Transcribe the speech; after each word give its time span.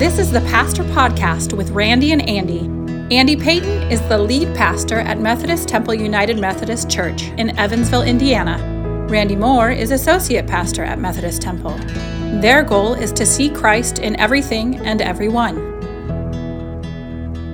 This 0.00 0.18
is 0.18 0.32
the 0.32 0.40
Pastor 0.40 0.82
Podcast 0.82 1.52
with 1.52 1.72
Randy 1.72 2.12
and 2.12 2.26
Andy. 2.26 2.60
Andy 3.14 3.36
Payton 3.36 3.92
is 3.92 4.00
the 4.08 4.16
lead 4.16 4.56
pastor 4.56 4.98
at 4.98 5.20
Methodist 5.20 5.68
Temple 5.68 5.92
United 5.92 6.38
Methodist 6.38 6.88
Church 6.88 7.24
in 7.36 7.54
Evansville, 7.58 8.04
Indiana. 8.04 8.56
Randy 9.10 9.36
Moore 9.36 9.70
is 9.70 9.90
associate 9.90 10.46
pastor 10.46 10.82
at 10.82 10.98
Methodist 10.98 11.42
Temple. 11.42 11.76
Their 12.40 12.62
goal 12.62 12.94
is 12.94 13.12
to 13.12 13.26
see 13.26 13.50
Christ 13.50 13.98
in 13.98 14.18
everything 14.18 14.76
and 14.76 15.02
everyone. 15.02 15.56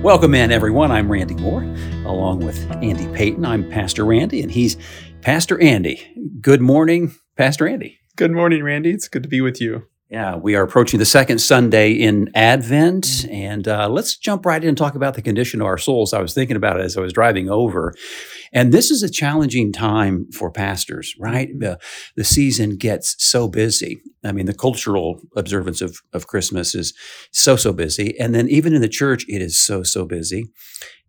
Welcome 0.01 0.33
in, 0.33 0.49
everyone. 0.49 0.89
I'm 0.89 1.11
Randy 1.11 1.35
Moore, 1.35 1.63
along 2.05 2.45
with 2.45 2.65
Andy 2.81 3.09
Payton. 3.09 3.43
I'm 3.45 3.69
Pastor 3.69 4.05
Randy, 4.05 4.41
and 4.41 4.53
he's 4.53 4.77
Pastor 5.19 5.59
Andy. 5.61 6.01
Good 6.39 6.61
morning, 6.61 7.13
Pastor 7.35 7.67
Andy. 7.67 7.99
Good 8.15 8.31
morning, 8.31 8.63
Randy. 8.63 8.91
It's 8.91 9.09
good 9.09 9.23
to 9.23 9.29
be 9.29 9.41
with 9.41 9.59
you. 9.59 9.87
Yeah, 10.09 10.37
we 10.37 10.55
are 10.55 10.63
approaching 10.63 10.99
the 10.99 11.05
second 11.05 11.39
Sunday 11.39 11.91
in 11.91 12.29
Advent, 12.33 13.25
and 13.29 13.67
uh, 13.67 13.89
let's 13.89 14.15
jump 14.15 14.45
right 14.45 14.63
in 14.63 14.69
and 14.69 14.77
talk 14.77 14.95
about 14.95 15.15
the 15.15 15.21
condition 15.21 15.59
of 15.59 15.67
our 15.67 15.77
souls. 15.77 16.13
I 16.13 16.21
was 16.21 16.33
thinking 16.33 16.55
about 16.55 16.79
it 16.79 16.85
as 16.85 16.95
I 16.95 17.01
was 17.01 17.11
driving 17.11 17.49
over, 17.49 17.93
and 18.53 18.71
this 18.71 18.89
is 18.89 19.03
a 19.03 19.11
challenging 19.11 19.73
time 19.73 20.31
for 20.31 20.49
pastors, 20.49 21.13
right? 21.19 21.49
The, 21.59 21.77
the 22.15 22.23
season 22.23 22.77
gets 22.77 23.15
so 23.21 23.49
busy. 23.49 24.01
I 24.23 24.31
mean, 24.31 24.45
the 24.45 24.53
cultural 24.53 25.19
observance 25.35 25.81
of, 25.81 25.97
of 26.13 26.27
Christmas 26.27 26.73
is 26.73 26.93
so, 27.33 27.57
so 27.57 27.73
busy. 27.73 28.17
And 28.17 28.33
then 28.33 28.47
even 28.47 28.73
in 28.73 28.81
the 28.81 28.87
church, 28.87 29.25
it 29.27 29.41
is 29.41 29.59
so, 29.59 29.83
so 29.83 30.05
busy. 30.05 30.45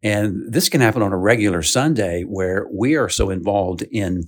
And 0.02 0.52
this 0.52 0.68
can 0.68 0.80
happen 0.80 1.02
on 1.02 1.12
a 1.12 1.18
regular 1.18 1.62
Sunday 1.62 2.24
where 2.24 2.66
we 2.72 2.96
are 2.96 3.08
so 3.08 3.30
involved 3.30 3.82
in 3.92 4.24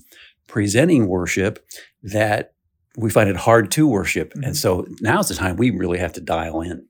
presenting 0.46 1.08
worship 1.08 1.58
that 2.04 2.52
we 2.96 3.10
find 3.10 3.28
it 3.28 3.36
hard 3.36 3.70
to 3.72 3.86
worship. 3.86 4.32
Mm-hmm. 4.32 4.44
And 4.44 4.56
so 4.56 4.86
now's 5.00 5.28
the 5.28 5.34
time 5.34 5.56
we 5.56 5.70
really 5.70 5.98
have 5.98 6.12
to 6.14 6.20
dial 6.20 6.60
in. 6.60 6.86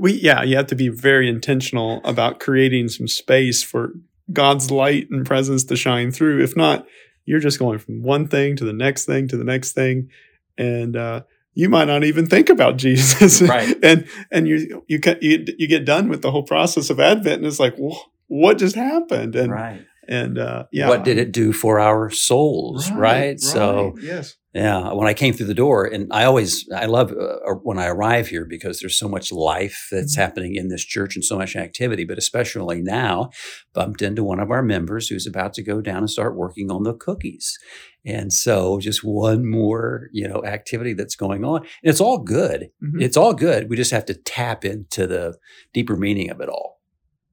We 0.00 0.14
yeah, 0.14 0.42
you 0.42 0.56
have 0.56 0.66
to 0.68 0.74
be 0.74 0.88
very 0.88 1.28
intentional 1.28 2.00
about 2.04 2.40
creating 2.40 2.88
some 2.88 3.08
space 3.08 3.62
for 3.62 3.92
God's 4.32 4.70
light 4.70 5.08
and 5.10 5.24
presence 5.24 5.64
to 5.64 5.76
shine 5.76 6.10
through. 6.10 6.42
If 6.42 6.56
not, 6.56 6.86
you're 7.24 7.40
just 7.40 7.58
going 7.58 7.78
from 7.78 8.02
one 8.02 8.26
thing 8.26 8.56
to 8.56 8.64
the 8.64 8.72
next 8.72 9.04
thing 9.04 9.28
to 9.28 9.36
the 9.36 9.44
next 9.44 9.72
thing, 9.72 10.10
and 10.58 10.96
uh, 10.96 11.22
you 11.54 11.68
might 11.68 11.86
not 11.86 12.04
even 12.04 12.26
think 12.26 12.48
about 12.48 12.76
Jesus. 12.78 13.40
Right. 13.40 13.76
and 13.82 14.06
and 14.30 14.48
you 14.48 14.82
you 14.88 15.00
you 15.20 15.44
you 15.56 15.68
get 15.68 15.84
done 15.84 16.08
with 16.08 16.22
the 16.22 16.30
whole 16.30 16.42
process 16.42 16.90
of 16.90 16.98
Advent, 16.98 17.38
and 17.38 17.46
it's 17.46 17.60
like, 17.60 17.74
well, 17.78 18.12
what 18.26 18.58
just 18.58 18.74
happened? 18.74 19.36
And 19.36 19.52
right. 19.52 19.84
And 20.08 20.38
uh, 20.38 20.64
yeah, 20.72 20.88
what 20.88 21.04
did 21.04 21.18
it 21.18 21.32
do 21.32 21.52
for 21.52 21.78
our 21.80 22.10
souls? 22.10 22.90
Right. 22.90 22.98
right? 22.98 23.20
right. 23.28 23.40
So 23.40 23.96
yes, 24.00 24.36
yeah, 24.56 24.94
when 24.94 25.06
I 25.06 25.12
came 25.12 25.34
through 25.34 25.48
the 25.48 25.54
door, 25.54 25.84
and 25.84 26.10
I 26.10 26.24
always, 26.24 26.66
I 26.74 26.86
love 26.86 27.12
uh, 27.12 27.52
when 27.62 27.78
I 27.78 27.88
arrive 27.88 28.28
here 28.28 28.46
because 28.46 28.80
there's 28.80 28.98
so 28.98 29.06
much 29.06 29.30
life 29.30 29.88
that's 29.90 30.14
mm-hmm. 30.14 30.22
happening 30.22 30.54
in 30.54 30.68
this 30.68 30.82
church 30.82 31.14
and 31.14 31.22
so 31.22 31.36
much 31.36 31.56
activity, 31.56 32.04
but 32.04 32.16
especially 32.16 32.80
now, 32.80 33.28
bumped 33.74 34.00
into 34.00 34.24
one 34.24 34.40
of 34.40 34.50
our 34.50 34.62
members 34.62 35.08
who's 35.08 35.26
about 35.26 35.52
to 35.54 35.62
go 35.62 35.82
down 35.82 35.98
and 35.98 36.10
start 36.10 36.36
working 36.36 36.70
on 36.70 36.84
the 36.84 36.94
cookies. 36.94 37.58
And 38.06 38.32
so 38.32 38.80
just 38.80 39.04
one 39.04 39.46
more, 39.46 40.08
you 40.14 40.26
know, 40.26 40.42
activity 40.42 40.94
that's 40.94 41.16
going 41.16 41.44
on. 41.44 41.58
And 41.58 41.68
it's 41.82 42.00
all 42.00 42.16
good. 42.16 42.68
Mm-hmm. 42.82 43.02
It's 43.02 43.18
all 43.18 43.34
good. 43.34 43.68
We 43.68 43.76
just 43.76 43.90
have 43.90 44.06
to 44.06 44.14
tap 44.14 44.64
into 44.64 45.06
the 45.06 45.36
deeper 45.74 45.96
meaning 45.96 46.30
of 46.30 46.40
it 46.40 46.48
all. 46.48 46.80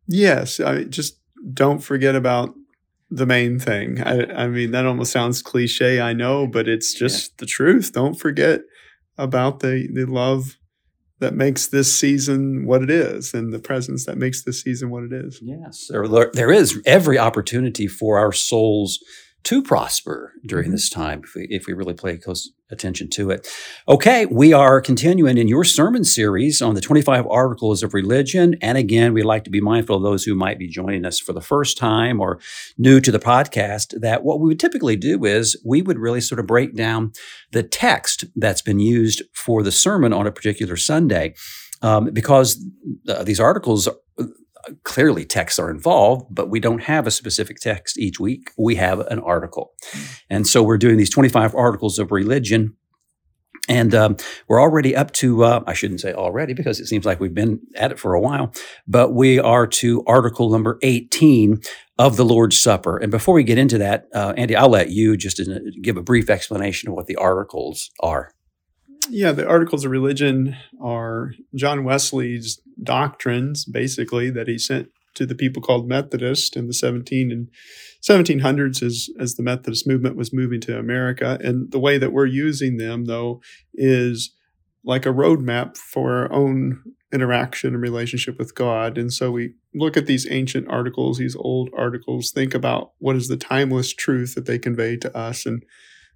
Yes. 0.08 0.60
I 0.60 0.84
just 0.84 1.22
don't 1.54 1.80
forget 1.80 2.16
about 2.16 2.54
the 3.14 3.26
main 3.26 3.60
thing. 3.60 4.02
I, 4.02 4.44
I 4.44 4.48
mean, 4.48 4.72
that 4.72 4.86
almost 4.86 5.12
sounds 5.12 5.42
cliche, 5.42 6.02
I 6.02 6.14
know, 6.14 6.48
but 6.48 6.68
it's 6.68 6.94
just 6.94 7.32
yeah. 7.32 7.36
the 7.40 7.46
truth. 7.46 7.92
Don't 7.94 8.16
forget 8.16 8.62
about 9.18 9.60
the, 9.60 9.88
the 9.94 10.06
love 10.06 10.58
that 11.20 11.36
makes 11.36 11.68
this 11.68 11.98
season 11.98 12.66
what 12.66 12.82
it 12.82 12.90
is 12.90 13.34
and 13.34 13.54
the 13.54 13.60
presence 13.60 14.06
that 14.06 14.18
makes 14.18 14.44
this 14.44 14.62
season 14.62 14.90
what 14.90 15.04
it 15.04 15.14
is. 15.14 15.40
Yes, 15.42 15.88
there, 15.90 16.32
there 16.34 16.52
is 16.52 16.82
every 16.86 17.20
opportunity 17.20 17.88
for 17.88 18.18
our 18.18 18.32
souls 18.32 19.00
to 19.44 19.62
prosper 19.62 20.34
during 20.46 20.66
mm-hmm. 20.66 20.74
this 20.74 20.90
time 20.90 21.22
if 21.24 21.36
we, 21.36 21.48
if 21.50 21.68
we 21.68 21.74
really 21.74 21.94
pay 21.94 22.18
close 22.18 22.52
attention 22.74 23.10
to 23.12 23.30
it. 23.30 23.48
Okay, 23.88 24.26
we 24.26 24.52
are 24.52 24.82
continuing 24.82 25.38
in 25.38 25.48
your 25.48 25.64
sermon 25.64 26.04
series 26.04 26.62
on 26.62 26.76
the 26.76 26.82
25 26.82 27.26
articles 27.28 27.84
of 27.84 27.94
religion. 27.94 28.56
And 28.62 28.78
again, 28.78 29.14
we 29.14 29.24
like 29.24 29.46
to 29.46 29.50
be 29.50 29.62
mindful 29.62 29.96
of 29.96 30.04
those 30.04 30.26
who 30.26 30.36
might 30.36 30.60
be 30.60 30.68
joining 30.68 31.06
us 31.06 31.20
for 31.20 31.32
the 31.32 31.42
first 31.42 31.78
time 31.78 32.20
or 32.20 32.40
new 32.78 33.00
to 33.00 33.12
the 33.12 33.20
podcast 33.20 34.00
that 34.02 34.24
what 34.24 34.42
we 34.42 34.48
would 34.48 34.60
typically 34.60 34.98
do 34.98 35.24
is 35.24 35.56
we 35.66 35.82
would 35.82 36.00
really 36.00 36.22
sort 36.22 36.40
of 36.40 36.48
break 36.48 36.76
down 36.76 37.14
the 37.52 37.64
text 37.64 38.26
that's 38.36 38.62
been 38.62 38.80
used 38.80 39.22
for 39.34 39.64
the 39.64 39.72
sermon 39.72 40.12
on 40.12 40.28
a 40.28 40.32
particular 40.32 40.76
Sunday. 40.76 41.36
Um, 41.82 42.12
because 42.14 42.66
uh, 43.10 43.24
these 43.26 43.42
articles 43.42 43.90
clearly 44.84 45.26
texts 45.26 45.60
are 45.60 45.70
involved, 45.70 46.28
but 46.30 46.50
we 46.50 46.60
don't 46.60 46.84
have 46.84 47.08
a 47.08 47.12
specific 47.12 47.58
text 47.60 47.98
each 47.98 48.20
week. 48.20 48.52
We 48.58 48.76
have 48.76 49.00
an 49.00 49.20
article. 49.20 49.74
And 50.30 50.48
so 50.48 50.64
we're 50.64 50.78
doing 50.78 50.98
these 50.98 51.10
25 51.10 51.56
articles 51.56 52.00
of 52.00 52.12
religion. 52.12 52.76
And 53.70 53.96
um, 53.96 54.18
we're 54.50 54.62
already 54.62 54.94
up 54.94 55.12
to, 55.14 55.46
uh, 55.46 55.64
I 55.66 55.74
shouldn't 55.74 56.02
say 56.02 56.12
already 56.12 56.54
because 56.54 56.82
it 56.82 56.88
seems 56.88 57.06
like 57.06 57.22
we've 57.22 57.34
been 57.34 57.62
at 57.76 57.92
it 57.92 58.00
for 58.00 58.14
a 58.14 58.20
while, 58.20 58.54
but 58.88 59.14
we 59.14 59.40
are 59.40 59.66
to 59.68 60.04
article 60.06 60.50
number 60.50 60.80
18 60.82 61.62
of 61.98 62.18
the 62.18 62.26
Lord's 62.26 62.60
Supper. 62.60 62.98
And 62.98 63.10
before 63.10 63.34
we 63.34 63.44
get 63.44 63.58
into 63.58 63.78
that, 63.78 64.08
uh, 64.14 64.34
Andy, 64.36 64.56
I'll 64.56 64.70
let 64.70 64.90
you 64.90 65.16
just 65.16 65.40
uh, 65.40 65.60
give 65.82 65.96
a 65.96 66.04
brief 66.04 66.30
explanation 66.30 66.90
of 66.90 66.96
what 66.96 67.08
the 67.08 67.16
articles 67.16 67.90
are. 68.02 68.34
Yeah, 69.10 69.32
the 69.32 69.48
Articles 69.48 69.86
of 69.86 69.92
Religion 69.92 70.56
are 70.82 71.34
John 71.56 71.84
Wesley's 71.84 72.62
doctrines, 72.82 73.66
basically, 73.66 74.30
that 74.32 74.48
he 74.48 74.58
sent 74.58 74.90
to 75.16 75.26
the 75.26 75.36
people 75.36 75.62
called 75.62 75.88
Methodist 75.88 76.56
in 76.56 76.68
the 76.68 76.74
17 76.74 77.32
and 77.32 77.50
1700s 78.02 78.82
as, 78.82 79.10
as 79.20 79.36
the 79.36 79.44
Methodist 79.44 79.88
movement 79.88 80.16
was 80.16 80.34
moving 80.34 80.60
to 80.62 80.78
America. 80.78 81.38
And 81.42 81.72
the 81.72 81.80
way 81.80 81.98
that 81.98 82.12
we're 82.12 82.26
using 82.26 82.78
them, 82.78 83.06
though, 83.06 83.42
is 83.74 84.34
like 84.84 85.06
a 85.06 85.14
roadmap 85.14 85.78
for 85.78 86.18
our 86.18 86.32
own 86.32 86.82
interaction 87.14 87.74
and 87.74 87.82
relationship 87.82 88.38
with 88.40 88.56
God. 88.56 88.98
And 88.98 89.14
so 89.14 89.32
we 89.32 89.54
look 89.74 89.96
at 89.96 90.08
these 90.08 90.30
ancient 90.30 90.68
articles, 90.68 91.20
these 91.20 91.36
old 91.36 91.70
articles, 91.78 92.32
think 92.32 92.54
about 92.54 92.92
what 92.98 93.16
is 93.16 93.28
the 93.28 93.38
timeless 93.38 93.94
truth 93.94 94.36
that 94.36 94.46
they 94.46 94.58
convey 94.58 94.98
to 94.98 95.16
us, 95.16 95.46
and 95.46 95.64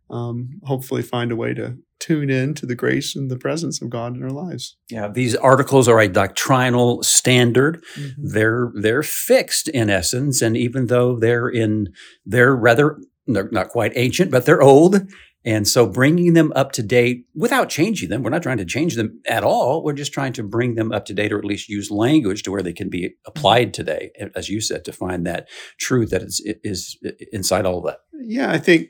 um, 0.09 0.59
hopefully 0.63 1.01
find 1.01 1.31
a 1.31 1.35
way 1.35 1.53
to 1.53 1.77
tune 1.99 2.29
in 2.29 2.53
to 2.53 2.65
the 2.65 2.75
grace 2.75 3.15
and 3.15 3.29
the 3.29 3.37
presence 3.37 3.81
of 3.81 3.89
God 3.89 4.15
in 4.15 4.23
our 4.23 4.29
lives. 4.29 4.77
Yeah, 4.89 5.07
these 5.07 5.35
articles 5.35 5.87
are 5.87 5.99
a 5.99 6.07
doctrinal 6.07 7.01
standard. 7.03 7.83
Mm-hmm. 7.95 8.27
They're 8.29 8.71
they're 8.75 9.03
fixed 9.03 9.67
in 9.69 9.89
essence, 9.89 10.41
and 10.41 10.55
even 10.55 10.87
though 10.87 11.17
they're 11.17 11.49
in 11.49 11.93
they're 12.25 12.55
rather 12.55 12.97
they're 13.25 13.49
not 13.51 13.69
quite 13.69 13.93
ancient, 13.95 14.31
but 14.31 14.45
they're 14.45 14.61
old. 14.61 15.01
And 15.45 15.65
so 15.65 15.87
bringing 15.87 16.33
them 16.33 16.51
up 16.55 16.73
to 16.73 16.83
date 16.83 17.25
without 17.33 17.69
changing 17.69 18.09
them, 18.09 18.21
we're 18.21 18.31
not 18.31 18.43
trying 18.43 18.57
to 18.57 18.65
change 18.65 18.95
them 18.95 19.21
at 19.29 19.45
all. 19.45 19.81
We're 19.81 19.93
just 19.93 20.11
trying 20.11 20.33
to 20.33 20.43
bring 20.43 20.75
them 20.75 20.91
up 20.91 21.05
to 21.05 21.13
date 21.13 21.31
or 21.31 21.37
at 21.37 21.45
least 21.45 21.69
use 21.69 21.89
language 21.89 22.43
to 22.43 22.51
where 22.51 22.61
they 22.61 22.73
can 22.73 22.89
be 22.89 23.15
applied 23.25 23.73
today, 23.73 24.11
as 24.35 24.49
you 24.49 24.59
said, 24.59 24.83
to 24.85 24.91
find 24.91 25.25
that 25.25 25.47
truth 25.79 26.09
that 26.09 26.21
is, 26.21 26.41
is 26.63 26.97
inside 27.31 27.65
all 27.65 27.77
of 27.77 27.85
that. 27.85 27.99
Yeah, 28.13 28.51
I 28.51 28.57
think 28.57 28.89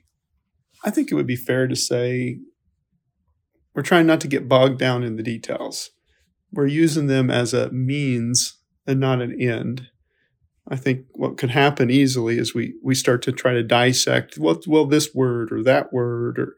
I 0.83 0.89
think 0.89 1.11
it 1.11 1.15
would 1.15 1.27
be 1.27 1.35
fair 1.35 1.67
to 1.67 1.75
say 1.75 2.39
we're 3.73 3.83
trying 3.83 4.07
not 4.07 4.21
to 4.21 4.27
get 4.27 4.49
bogged 4.49 4.79
down 4.79 5.03
in 5.03 5.17
the 5.17 5.23
details. 5.23 5.91
We're 6.51 6.67
using 6.67 7.07
them 7.07 7.29
as 7.29 7.53
a 7.53 7.69
means 7.71 8.57
and 8.88 8.99
not 8.99 9.21
an 9.21 9.39
end. 9.39 9.89
I 10.69 10.75
think 10.75 11.05
what 11.11 11.38
could 11.38 11.51
happen 11.51 11.89
easily 11.89 12.38
is 12.38 12.53
we 12.53 12.75
we 12.83 12.95
start 12.95 13.21
to 13.23 13.31
try 13.31 13.53
to 13.53 13.63
dissect 13.63 14.38
what 14.38 14.67
well 14.67 14.85
this 14.85 15.13
word 15.13 15.51
or 15.51 15.63
that 15.63 15.93
word 15.93 16.39
or 16.39 16.55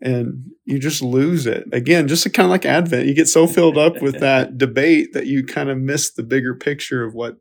and 0.00 0.44
you 0.64 0.78
just 0.78 1.02
lose 1.02 1.46
it 1.46 1.64
again 1.72 2.08
just 2.08 2.24
kind 2.32 2.46
of 2.46 2.50
like 2.50 2.64
advent 2.64 3.06
you 3.06 3.14
get 3.14 3.28
so 3.28 3.46
filled 3.46 3.78
up 3.78 4.00
with 4.00 4.18
that 4.20 4.56
debate 4.58 5.12
that 5.12 5.26
you 5.26 5.44
kind 5.44 5.68
of 5.68 5.78
miss 5.78 6.10
the 6.10 6.22
bigger 6.22 6.54
picture 6.54 7.04
of 7.04 7.14
what 7.14 7.36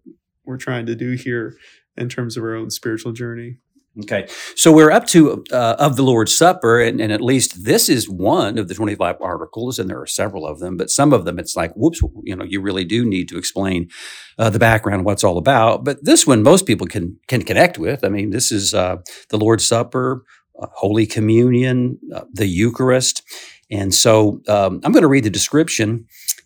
we're 0.45 0.57
trying 0.57 0.86
to 0.86 0.95
do 0.95 1.12
here 1.12 1.56
in 1.95 2.10
terms 2.10 2.38
of 2.38 2.44
our 2.44 2.56
own 2.56 2.69
spiritual 2.69 3.12
journey 3.12 3.57
Okay, 4.04 4.28
so 4.56 4.72
we're 4.72 4.92
up 4.92 5.08
to 5.08 5.44
uh, 5.52 5.76
of 5.80 5.96
the 5.96 6.04
Lord's 6.04 6.36
Supper, 6.36 6.80
and, 6.80 7.02
and, 7.02 7.12
at 7.12 7.20
least 7.20 7.64
this 7.64 7.90
is 7.90 8.08
one 8.08 8.60
of 8.60 8.68
the 8.68 8.76
twenty-five 8.76 9.16
articles, 9.20 9.80
and 9.80 9.90
there 9.90 10.00
are 10.00 10.06
several 10.06 10.46
of 10.46 10.60
them. 10.60 10.78
But 10.78 10.92
some 10.92 11.14
of 11.14 11.26
them, 11.26 11.40
it's 11.40 11.56
like, 11.56 11.74
whoops, 11.76 12.02
you 12.24 12.36
know, 12.36 12.46
you 12.46 12.62
really 12.62 12.86
do 12.86 13.04
need 13.04 13.28
to 13.30 13.40
explain 13.40 13.90
uh, 14.38 14.52
the 14.52 14.60
background, 14.60 15.04
what's 15.04 15.24
all 15.24 15.40
about. 15.40 15.84
But 15.84 16.06
this 16.06 16.28
one, 16.28 16.44
most 16.44 16.68
people 16.68 16.86
can 16.86 17.18
can 17.28 17.42
connect 17.42 17.80
with. 17.80 18.04
I 18.04 18.10
mean, 18.10 18.30
this 18.30 18.52
is 18.52 18.76
uh, 18.76 18.98
the 19.30 19.38
Lord's 19.38 19.66
Supper, 19.66 20.24
uh, 20.62 20.68
Holy 20.76 21.08
Communion, 21.08 21.98
uh, 22.14 22.26
the 22.32 22.46
Eucharist, 22.46 23.24
and 23.72 23.96
so 23.96 24.42
um, 24.48 24.80
I'm 24.84 24.92
going 24.92 25.02
to 25.02 25.08
read 25.08 25.24
the 25.24 25.32
description 25.32 26.06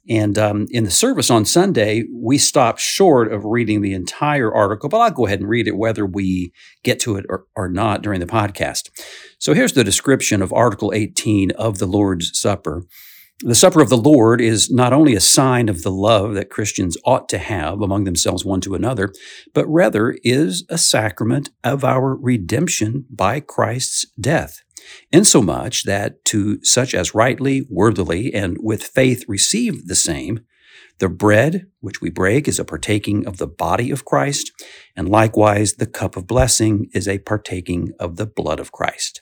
and 0.10 0.38
um, 0.38 0.68
in 0.72 0.84
the 0.84 0.92
service 0.92 1.30
on 1.30 1.46
Sunday, 1.46 2.06
we 2.12 2.38
stopped 2.38 2.80
short 2.80 3.32
of 3.32 3.46
reading 3.46 3.82
the 3.82 3.94
entire 3.94 4.54
article, 4.54 4.90
but 4.90 5.00
I'll 5.00 5.12
go 5.12 5.28
ahead 5.28 5.40
and 5.40 5.50
read 5.50 5.68
it 5.68 5.78
whether 5.78 6.06
we 6.06 6.52
get 6.84 7.00
to 7.02 7.18
it 7.18 7.26
or, 7.30 7.46
or 7.56 7.70
not 7.70 8.02
during 8.02 8.20
the 8.20 8.26
podcast. 8.26 8.90
So 9.38 9.54
here's 9.54 9.74
the 9.74 9.84
description 9.84 10.42
of 10.42 10.52
Article 10.54 10.92
18 10.94 11.52
of 11.52 11.78
the 11.78 11.86
Lord's 11.86 12.38
Supper. 12.40 12.86
The 13.44 13.56
supper 13.56 13.82
of 13.82 13.90
the 13.90 13.98
Lord 13.98 14.40
is 14.40 14.70
not 14.70 14.94
only 14.94 15.16
a 15.16 15.20
sign 15.20 15.68
of 15.68 15.82
the 15.82 15.92
love 15.92 16.36
that 16.36 16.52
Christians 16.52 16.96
ought 17.06 17.28
to 17.30 17.40
have 17.40 17.82
among 17.82 18.04
themselves 18.04 18.46
one 18.46 18.62
to 18.62 18.76
another, 18.76 19.12
but 19.54 19.66
rather 19.68 20.16
is 20.24 20.64
a 20.70 20.78
sacrament 20.78 21.50
of 21.64 21.84
our 21.84 22.16
redemption 22.16 23.06
by 23.10 23.40
Christ's 23.40 24.06
death, 24.20 24.62
insomuch 25.12 25.84
that 25.84 26.24
to 26.26 26.64
such 26.64 26.94
as 26.94 27.16
rightly, 27.16 27.66
worthily, 27.70 28.34
and 28.34 28.58
with 28.62 28.84
faith 28.84 29.26
receive 29.28 29.88
the 29.88 29.96
same, 29.96 30.42
the 31.00 31.10
bread 31.10 31.66
which 31.80 32.00
we 32.00 32.12
break 32.12 32.48
is 32.48 32.60
a 32.60 32.64
partaking 32.64 33.26
of 33.26 33.38
the 33.38 33.48
body 33.48 33.90
of 33.90 34.06
Christ, 34.06 34.52
and 34.96 35.10
likewise 35.10 35.74
the 35.74 35.88
cup 35.88 36.16
of 36.16 36.28
blessing 36.28 36.90
is 36.94 37.08
a 37.08 37.18
partaking 37.18 37.92
of 38.00 38.18
the 38.18 38.28
blood 38.28 38.60
of 38.60 38.72
Christ. 38.72 39.20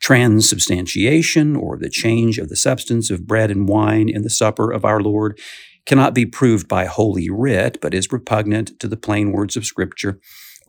Transubstantiation, 0.00 1.54
or 1.54 1.76
the 1.76 1.88
change 1.88 2.38
of 2.38 2.48
the 2.48 2.56
substance 2.56 3.10
of 3.10 3.28
bread 3.28 3.50
and 3.50 3.68
wine 3.68 4.08
in 4.08 4.22
the 4.22 4.30
supper 4.30 4.72
of 4.72 4.84
our 4.84 5.00
Lord, 5.00 5.38
cannot 5.86 6.14
be 6.14 6.26
proved 6.26 6.66
by 6.66 6.86
holy 6.86 7.30
writ, 7.30 7.78
but 7.80 7.94
is 7.94 8.12
repugnant 8.12 8.78
to 8.80 8.88
the 8.88 8.96
plain 8.96 9.30
words 9.30 9.56
of 9.56 9.64
Scripture, 9.64 10.20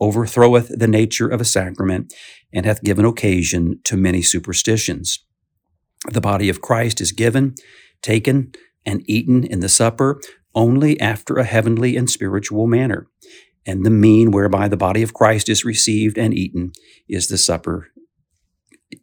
overthroweth 0.02 0.76
the 0.76 0.88
nature 0.88 1.28
of 1.28 1.40
a 1.40 1.44
sacrament, 1.44 2.12
and 2.52 2.66
hath 2.66 2.82
given 2.82 3.04
occasion 3.04 3.80
to 3.84 3.96
many 3.96 4.20
superstitions. 4.20 5.24
The 6.10 6.20
body 6.20 6.48
of 6.48 6.60
Christ 6.60 7.00
is 7.00 7.12
given, 7.12 7.54
taken, 8.02 8.52
and 8.84 9.08
eaten 9.08 9.44
in 9.44 9.60
the 9.60 9.68
supper 9.68 10.20
only 10.54 11.00
after 11.00 11.36
a 11.36 11.44
heavenly 11.44 11.96
and 11.96 12.10
spiritual 12.10 12.66
manner. 12.66 13.06
And 13.64 13.86
the 13.86 13.90
mean 13.90 14.32
whereby 14.32 14.66
the 14.66 14.76
body 14.76 15.02
of 15.02 15.14
Christ 15.14 15.48
is 15.48 15.64
received 15.64 16.18
and 16.18 16.34
eaten 16.34 16.72
is 17.08 17.28
the 17.28 17.38
supper, 17.38 17.92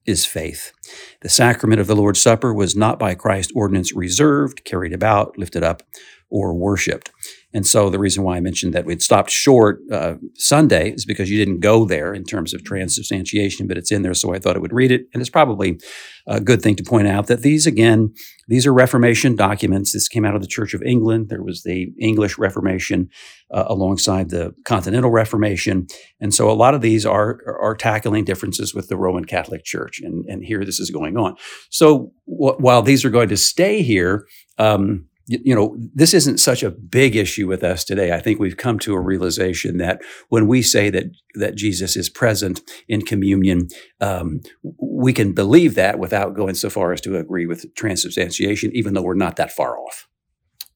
is 0.05 0.25
faith. 0.25 0.73
The 1.21 1.29
sacrament 1.29 1.79
of 1.79 1.87
the 1.87 1.95
Lord's 1.95 2.21
Supper 2.21 2.53
was 2.53 2.75
not 2.75 2.99
by 2.99 3.15
Christ's 3.15 3.53
ordinance 3.55 3.95
reserved, 3.95 4.65
carried 4.65 4.93
about, 4.93 5.37
lifted 5.37 5.63
up, 5.63 5.81
or 6.29 6.53
worshiped. 6.53 7.09
And 7.51 7.65
so 7.65 7.89
the 7.89 7.97
reason 7.97 8.23
why 8.23 8.37
I 8.37 8.41
mentioned 8.41 8.73
that 8.73 8.85
we'd 8.85 9.01
stopped 9.01 9.31
short 9.31 9.79
uh, 9.91 10.15
Sunday 10.35 10.91
is 10.91 11.03
because 11.03 11.31
you 11.31 11.37
didn't 11.43 11.61
go 11.61 11.83
there 11.83 12.13
in 12.13 12.23
terms 12.23 12.53
of 12.53 12.63
transubstantiation, 12.63 13.65
but 13.65 13.77
it's 13.77 13.91
in 13.91 14.03
there, 14.03 14.13
so 14.13 14.33
I 14.33 14.39
thought 14.39 14.55
I 14.55 14.59
would 14.59 14.73
read 14.73 14.91
it. 14.91 15.07
And 15.13 15.21
it's 15.21 15.31
probably 15.31 15.79
a 16.27 16.39
good 16.39 16.61
thing 16.61 16.75
to 16.75 16.83
point 16.83 17.07
out 17.07 17.25
that 17.25 17.41
these, 17.41 17.65
again, 17.65 18.13
these 18.47 18.67
are 18.67 18.73
Reformation 18.73 19.35
documents. 19.35 19.93
This 19.93 20.07
came 20.07 20.25
out 20.25 20.35
of 20.35 20.41
the 20.41 20.47
Church 20.47 20.75
of 20.75 20.83
England. 20.83 21.29
There 21.29 21.41
was 21.41 21.63
the 21.63 21.91
English 21.99 22.37
Reformation 22.37 23.09
uh, 23.51 23.65
alongside 23.67 24.29
the 24.29 24.53
Continental 24.63 25.09
Reformation, 25.09 25.87
and 26.19 26.33
so 26.33 26.51
a 26.51 26.53
lot 26.53 26.75
of 26.75 26.81
these 26.81 27.03
are 27.03 27.41
are 27.59 27.75
tackling 27.75 28.25
differences 28.25 28.75
with 28.75 28.89
the 28.89 28.97
Roman 28.97 29.25
Catholic 29.25 29.63
Church. 29.63 29.99
And 30.03 30.23
and 30.27 30.43
here 30.43 30.63
this 30.63 30.79
is 30.79 30.91
going 30.91 31.17
on. 31.17 31.35
So 31.71 32.11
w- 32.27 32.57
while 32.59 32.83
these 32.83 33.03
are 33.03 33.09
going 33.09 33.29
to 33.29 33.37
stay 33.37 33.81
here. 33.81 34.27
Um, 34.59 35.08
you 35.29 35.53
know, 35.53 35.77
this 35.93 36.15
isn't 36.15 36.39
such 36.39 36.63
a 36.63 36.71
big 36.71 37.15
issue 37.15 37.47
with 37.47 37.63
us 37.63 37.83
today. 37.83 38.11
I 38.11 38.19
think 38.19 38.39
we've 38.39 38.57
come 38.57 38.79
to 38.79 38.95
a 38.95 38.99
realization 38.99 39.77
that 39.77 40.01
when 40.29 40.47
we 40.47 40.63
say 40.63 40.89
that 40.89 41.05
that 41.35 41.55
Jesus 41.55 41.95
is 41.95 42.09
present 42.09 42.61
in 42.87 43.03
communion, 43.03 43.67
um, 44.01 44.41
we 44.81 45.13
can 45.13 45.33
believe 45.33 45.75
that 45.75 45.99
without 45.99 46.33
going 46.33 46.55
so 46.55 46.69
far 46.69 46.91
as 46.93 47.01
to 47.01 47.15
agree 47.15 47.45
with 47.45 47.73
transubstantiation, 47.75 48.71
even 48.73 48.95
though 48.95 49.03
we're 49.03 49.13
not 49.13 49.35
that 49.35 49.51
far 49.51 49.77
off. 49.77 50.07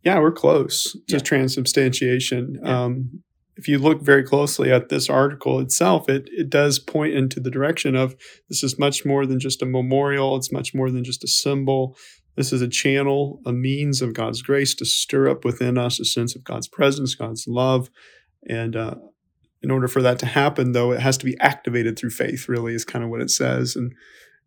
Yeah, 0.03 0.19
we're 0.19 0.31
close 0.31 0.91
to 1.07 1.15
yeah. 1.15 1.19
transubstantiation. 1.19 2.59
Yeah. 2.63 2.83
Um, 2.83 3.23
if 3.55 3.67
you 3.67 3.77
look 3.79 4.01
very 4.01 4.23
closely 4.23 4.71
at 4.71 4.89
this 4.89 5.09
article 5.09 5.59
itself, 5.59 6.07
it 6.09 6.29
it 6.31 6.49
does 6.51 6.77
point 6.77 7.15
into 7.15 7.39
the 7.39 7.51
direction 7.51 7.95
of 7.95 8.15
this 8.49 8.63
is 8.63 8.77
much 8.77 9.03
more 9.03 9.25
than 9.25 9.39
just 9.39 9.63
a 9.63 9.65
memorial. 9.65 10.35
It's 10.35 10.51
much 10.51 10.75
more 10.75 10.91
than 10.91 11.03
just 11.03 11.23
a 11.23 11.27
symbol. 11.27 11.97
This 12.35 12.51
is 12.51 12.61
a 12.61 12.67
channel, 12.67 13.41
a 13.45 13.53
means 13.53 14.01
of 14.01 14.13
God's 14.13 14.41
grace 14.41 14.73
to 14.75 14.85
stir 14.85 15.29
up 15.29 15.45
within 15.45 15.77
us 15.77 15.99
a 15.99 16.05
sense 16.05 16.35
of 16.35 16.43
God's 16.43 16.67
presence, 16.67 17.15
God's 17.15 17.47
love. 17.47 17.89
And 18.47 18.75
uh, 18.75 18.95
in 19.61 19.71
order 19.71 19.87
for 19.87 20.01
that 20.01 20.19
to 20.19 20.25
happen, 20.25 20.71
though, 20.71 20.91
it 20.91 20.99
has 20.99 21.17
to 21.19 21.25
be 21.25 21.37
activated 21.39 21.97
through 21.97 22.09
faith, 22.09 22.49
really, 22.49 22.73
is 22.73 22.85
kind 22.85 23.03
of 23.03 23.09
what 23.09 23.21
it 23.21 23.29
says. 23.29 23.75
And 23.75 23.93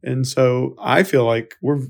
and 0.03 0.27
so 0.27 0.75
I 0.79 1.03
feel 1.03 1.25
like 1.25 1.57
we're 1.63 1.81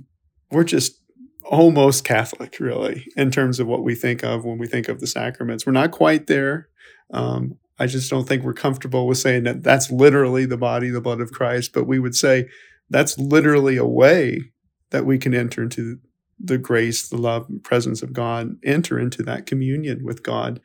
we're 0.51 0.65
just 0.65 1.01
almost 1.45 2.05
Catholic, 2.05 2.59
really, 2.61 3.07
in 3.17 3.31
terms 3.31 3.59
of 3.61 3.67
what 3.67 3.83
we 3.83 3.95
think 3.95 4.23
of 4.23 4.45
when 4.45 4.59
we 4.59 4.67
think 4.67 4.89
of 4.89 5.01
the 5.01 5.07
sacraments. 5.07 5.67
We're 5.67 5.73
not 5.73 5.91
quite 5.91 6.27
there. 6.27 6.69
Um, 7.13 7.59
I 7.79 7.87
just 7.87 8.11
don't 8.11 8.27
think 8.27 8.43
we're 8.43 8.55
comfortable 8.55 9.07
with 9.07 9.19
saying 9.19 9.45
that 9.45 9.63
that's 9.63 9.91
literally 9.91 10.47
the 10.47 10.57
body, 10.57 10.91
the 10.91 11.01
blood 11.01 11.21
of 11.21 11.33
Christ, 11.33 11.73
but 11.73 11.87
we 11.87 11.99
would 11.99 12.15
say 12.15 12.49
that's 12.91 13.19
literally 13.19 13.77
a 13.77 13.85
way 13.85 14.53
that 14.91 15.07
we 15.07 15.19
can 15.19 15.35
enter 15.35 15.63
into 15.63 15.99
the 16.39 16.59
grace, 16.59 17.09
the 17.09 17.17
love, 17.17 17.49
and 17.49 17.63
presence 17.63 18.03
of 18.03 18.13
God, 18.13 18.57
enter 18.65 18.99
into 18.99 19.23
that 19.23 19.47
communion 19.47 20.05
with 20.05 20.23
God. 20.23 20.61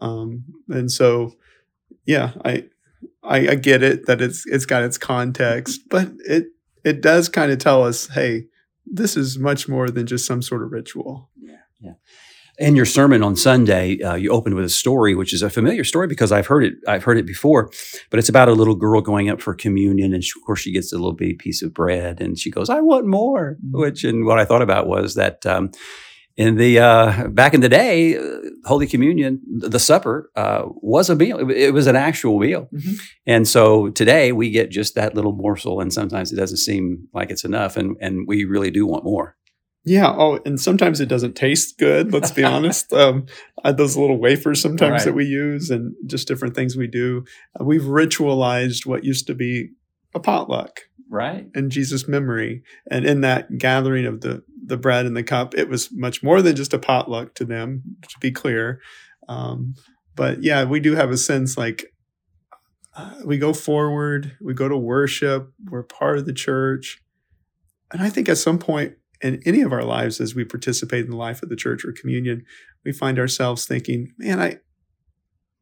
Um, 0.00 0.44
and 0.68 0.90
so, 0.90 1.34
yeah, 2.06 2.32
I, 2.44 2.64
I, 3.22 3.48
I 3.48 3.54
get 3.54 3.82
it 3.82 4.06
that 4.06 4.20
it's 4.20 4.44
it's 4.46 4.66
got 4.66 4.82
its 4.82 4.98
context, 4.98 5.82
but 5.90 6.10
it 6.26 6.46
it 6.84 7.00
does 7.00 7.28
kind 7.28 7.52
of 7.52 7.58
tell 7.58 7.84
us, 7.84 8.08
hey, 8.08 8.46
this 8.84 9.16
is 9.16 9.38
much 9.38 9.68
more 9.68 9.90
than 9.90 10.06
just 10.06 10.26
some 10.26 10.42
sort 10.42 10.62
of 10.62 10.72
ritual. 10.72 11.30
Yeah, 11.40 11.58
yeah 11.80 11.92
in 12.62 12.76
your 12.76 12.86
sermon 12.86 13.22
on 13.22 13.34
Sunday, 13.34 14.00
uh, 14.00 14.14
you 14.14 14.30
opened 14.30 14.54
with 14.54 14.64
a 14.64 14.70
story, 14.70 15.14
which 15.14 15.32
is 15.32 15.42
a 15.42 15.50
familiar 15.50 15.82
story 15.82 16.06
because 16.06 16.30
I've 16.30 16.46
heard 16.46 16.64
it. 16.64 16.74
I've 16.86 17.02
heard 17.02 17.18
it 17.18 17.26
before, 17.26 17.70
but 18.08 18.18
it's 18.18 18.28
about 18.28 18.48
a 18.48 18.52
little 18.52 18.76
girl 18.76 19.00
going 19.00 19.28
up 19.28 19.40
for 19.40 19.52
communion, 19.52 20.14
and 20.14 20.22
she, 20.22 20.32
of 20.38 20.46
course 20.46 20.60
she 20.60 20.72
gets 20.72 20.92
a 20.92 20.96
little 20.96 21.12
bitty 21.12 21.34
piece 21.34 21.60
of 21.62 21.74
bread, 21.74 22.20
and 22.20 22.38
she 22.38 22.50
goes, 22.50 22.70
"I 22.70 22.80
want 22.80 23.06
more." 23.06 23.56
Mm-hmm. 23.56 23.80
Which, 23.80 24.04
and 24.04 24.24
what 24.24 24.38
I 24.38 24.44
thought 24.44 24.62
about 24.62 24.86
was 24.86 25.16
that 25.16 25.44
um, 25.44 25.72
in 26.36 26.56
the 26.56 26.78
uh, 26.78 27.28
back 27.28 27.52
in 27.52 27.60
the 27.60 27.68
day, 27.68 28.16
uh, 28.16 28.38
Holy 28.64 28.86
Communion, 28.86 29.40
the 29.44 29.80
supper 29.80 30.30
uh, 30.36 30.62
was 30.66 31.10
a 31.10 31.16
meal. 31.16 31.38
It, 31.38 31.56
it, 31.56 31.74
was 31.74 31.88
an 31.88 31.96
actual 31.96 32.38
meal, 32.38 32.68
mm-hmm. 32.72 32.94
and 33.26 33.46
so 33.46 33.90
today 33.90 34.30
we 34.30 34.50
get 34.50 34.70
just 34.70 34.94
that 34.94 35.16
little 35.16 35.32
morsel, 35.32 35.80
and 35.80 35.92
sometimes 35.92 36.32
it 36.32 36.36
doesn't 36.36 36.58
seem 36.58 37.08
like 37.12 37.30
it's 37.30 37.44
enough, 37.44 37.76
and 37.76 37.96
and 38.00 38.28
we 38.28 38.44
really 38.44 38.70
do 38.70 38.86
want 38.86 39.04
more. 39.04 39.36
Yeah. 39.84 40.14
Oh, 40.16 40.38
and 40.44 40.60
sometimes 40.60 41.00
it 41.00 41.08
doesn't 41.08 41.34
taste 41.34 41.78
good. 41.78 42.12
Let's 42.12 42.30
be 42.30 42.44
honest. 42.44 42.92
Um, 42.92 43.26
those 43.64 43.96
little 43.96 44.18
wafers 44.18 44.60
sometimes 44.60 44.92
right. 44.92 45.04
that 45.04 45.14
we 45.14 45.24
use, 45.24 45.70
and 45.70 45.94
just 46.06 46.28
different 46.28 46.54
things 46.54 46.76
we 46.76 46.86
do. 46.86 47.24
Uh, 47.58 47.64
we've 47.64 47.82
ritualized 47.82 48.86
what 48.86 49.04
used 49.04 49.26
to 49.28 49.34
be 49.34 49.70
a 50.14 50.20
potluck, 50.20 50.82
right? 51.08 51.46
In 51.54 51.70
Jesus' 51.70 52.08
memory, 52.08 52.62
and 52.90 53.04
in 53.04 53.20
that 53.22 53.58
gathering 53.58 54.06
of 54.06 54.20
the 54.20 54.42
the 54.64 54.76
bread 54.76 55.06
and 55.06 55.16
the 55.16 55.22
cup, 55.22 55.54
it 55.56 55.68
was 55.68 55.90
much 55.92 56.22
more 56.22 56.42
than 56.42 56.56
just 56.56 56.74
a 56.74 56.78
potluck 56.78 57.34
to 57.34 57.44
them. 57.44 57.82
To 58.08 58.18
be 58.20 58.30
clear, 58.30 58.80
um, 59.28 59.74
but 60.14 60.42
yeah, 60.42 60.64
we 60.64 60.80
do 60.80 60.94
have 60.94 61.10
a 61.10 61.16
sense 61.16 61.56
like 61.56 61.86
uh, 62.96 63.14
we 63.24 63.38
go 63.38 63.52
forward, 63.52 64.36
we 64.40 64.54
go 64.54 64.68
to 64.68 64.76
worship, 64.76 65.52
we're 65.70 65.82
part 65.82 66.18
of 66.18 66.26
the 66.26 66.32
church, 66.32 67.00
and 67.92 68.02
I 68.02 68.10
think 68.10 68.28
at 68.28 68.38
some 68.38 68.58
point 68.58 68.94
in 69.22 69.40
any 69.46 69.62
of 69.62 69.72
our 69.72 69.84
lives 69.84 70.20
as 70.20 70.34
we 70.34 70.44
participate 70.44 71.04
in 71.04 71.10
the 71.10 71.16
life 71.16 71.42
of 71.42 71.48
the 71.48 71.56
church 71.56 71.84
or 71.84 71.92
communion, 71.92 72.44
we 72.84 72.92
find 72.92 73.18
ourselves 73.18 73.64
thinking, 73.64 74.12
man, 74.18 74.40
I 74.40 74.58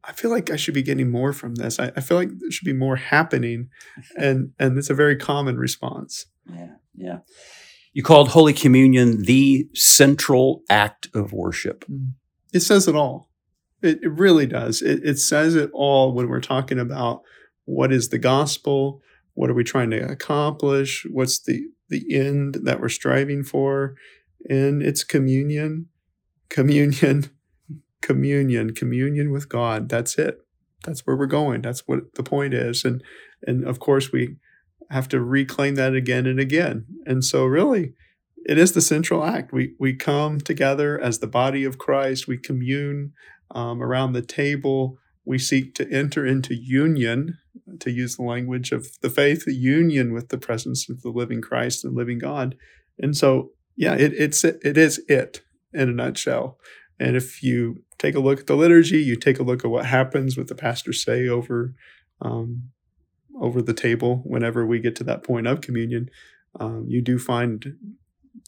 I 0.03 0.13
feel 0.13 0.31
like 0.31 0.49
I 0.49 0.55
should 0.55 0.73
be 0.73 0.81
getting 0.81 1.11
more 1.11 1.31
from 1.31 1.55
this. 1.55 1.79
I, 1.79 1.91
I 1.95 2.01
feel 2.01 2.17
like 2.17 2.29
there 2.39 2.49
should 2.49 2.65
be 2.65 2.73
more 2.73 2.95
happening. 2.95 3.69
And 4.17 4.51
and 4.59 4.77
it's 4.77 4.89
a 4.89 4.95
very 4.95 5.15
common 5.15 5.57
response. 5.57 6.25
Yeah. 6.51 6.75
Yeah. 6.95 7.19
You 7.93 8.03
called 8.03 8.29
Holy 8.29 8.53
Communion 8.53 9.23
the 9.23 9.67
central 9.73 10.63
act 10.69 11.07
of 11.13 11.33
worship. 11.33 11.85
Mm. 11.85 12.13
It 12.53 12.61
says 12.61 12.87
it 12.87 12.95
all. 12.95 13.29
It, 13.81 13.99
it 14.03 14.11
really 14.11 14.45
does. 14.45 14.81
It, 14.81 15.01
it 15.03 15.19
says 15.19 15.55
it 15.55 15.69
all 15.73 16.13
when 16.13 16.27
we're 16.27 16.41
talking 16.41 16.79
about 16.79 17.21
what 17.65 17.91
is 17.91 18.09
the 18.09 18.19
gospel, 18.19 19.01
what 19.33 19.49
are 19.49 19.53
we 19.53 19.63
trying 19.63 19.91
to 19.91 20.09
accomplish, 20.09 21.05
what's 21.09 21.39
the 21.39 21.67
the 21.91 22.05
end 22.15 22.57
that 22.63 22.81
we're 22.81 22.89
striving 22.89 23.43
for. 23.43 23.95
And 24.49 24.81
it's 24.81 25.03
communion, 25.03 25.87
communion, 26.49 27.29
communion, 28.01 28.73
communion 28.73 29.31
with 29.31 29.47
God. 29.47 29.89
That's 29.89 30.17
it. 30.17 30.39
That's 30.83 31.01
where 31.01 31.15
we're 31.15 31.27
going. 31.27 31.61
That's 31.61 31.87
what 31.87 32.15
the 32.15 32.23
point 32.23 32.55
is. 32.55 32.83
And 32.83 33.03
and 33.45 33.63
of 33.67 33.79
course 33.79 34.11
we 34.11 34.37
have 34.89 35.07
to 35.09 35.21
reclaim 35.21 35.75
that 35.75 35.93
again 35.93 36.25
and 36.25 36.39
again. 36.39 36.85
And 37.05 37.23
so 37.23 37.45
really 37.45 37.93
it 38.45 38.57
is 38.57 38.71
the 38.71 38.81
central 38.81 39.23
act. 39.23 39.53
We 39.53 39.75
we 39.79 39.93
come 39.93 40.39
together 40.41 40.99
as 40.99 41.19
the 41.19 41.27
body 41.27 41.63
of 41.63 41.77
Christ. 41.77 42.27
We 42.27 42.37
commune 42.37 43.13
um, 43.53 43.83
around 43.83 44.13
the 44.13 44.23
table. 44.23 44.97
We 45.23 45.37
seek 45.37 45.75
to 45.75 45.89
enter 45.91 46.25
into 46.25 46.55
union 46.55 47.37
to 47.81 47.91
use 47.91 48.15
the 48.15 48.23
language 48.23 48.71
of 48.71 48.99
the 49.01 49.09
faith, 49.09 49.45
the 49.45 49.53
union 49.53 50.13
with 50.13 50.29
the 50.29 50.37
presence 50.37 50.89
of 50.89 51.01
the 51.01 51.09
living 51.09 51.41
Christ 51.41 51.83
and 51.83 51.95
living 51.95 52.19
God. 52.19 52.55
And 52.99 53.15
so, 53.15 53.51
yeah, 53.75 53.95
it, 53.95 54.13
it's 54.13 54.43
it 54.43 54.77
is 54.77 55.01
it 55.07 55.41
in 55.73 55.89
a 55.89 55.93
nutshell. 55.93 56.57
And 56.99 57.15
if 57.15 57.41
you 57.41 57.83
take 57.97 58.15
a 58.15 58.19
look 58.19 58.41
at 58.41 58.47
the 58.47 58.55
liturgy, 58.55 58.99
you 58.99 59.15
take 59.15 59.39
a 59.39 59.43
look 59.43 59.65
at 59.65 59.71
what 59.71 59.85
happens 59.85 60.37
with 60.37 60.47
the 60.47 60.55
pastors 60.55 61.03
say 61.03 61.27
over 61.27 61.73
um, 62.21 62.69
over 63.39 63.61
the 63.61 63.73
table 63.73 64.21
whenever 64.23 64.65
we 64.65 64.79
get 64.79 64.95
to 64.97 65.03
that 65.03 65.23
point 65.23 65.47
of 65.47 65.61
communion, 65.61 66.09
um, 66.59 66.85
you 66.87 67.01
do 67.01 67.17
find 67.17 67.75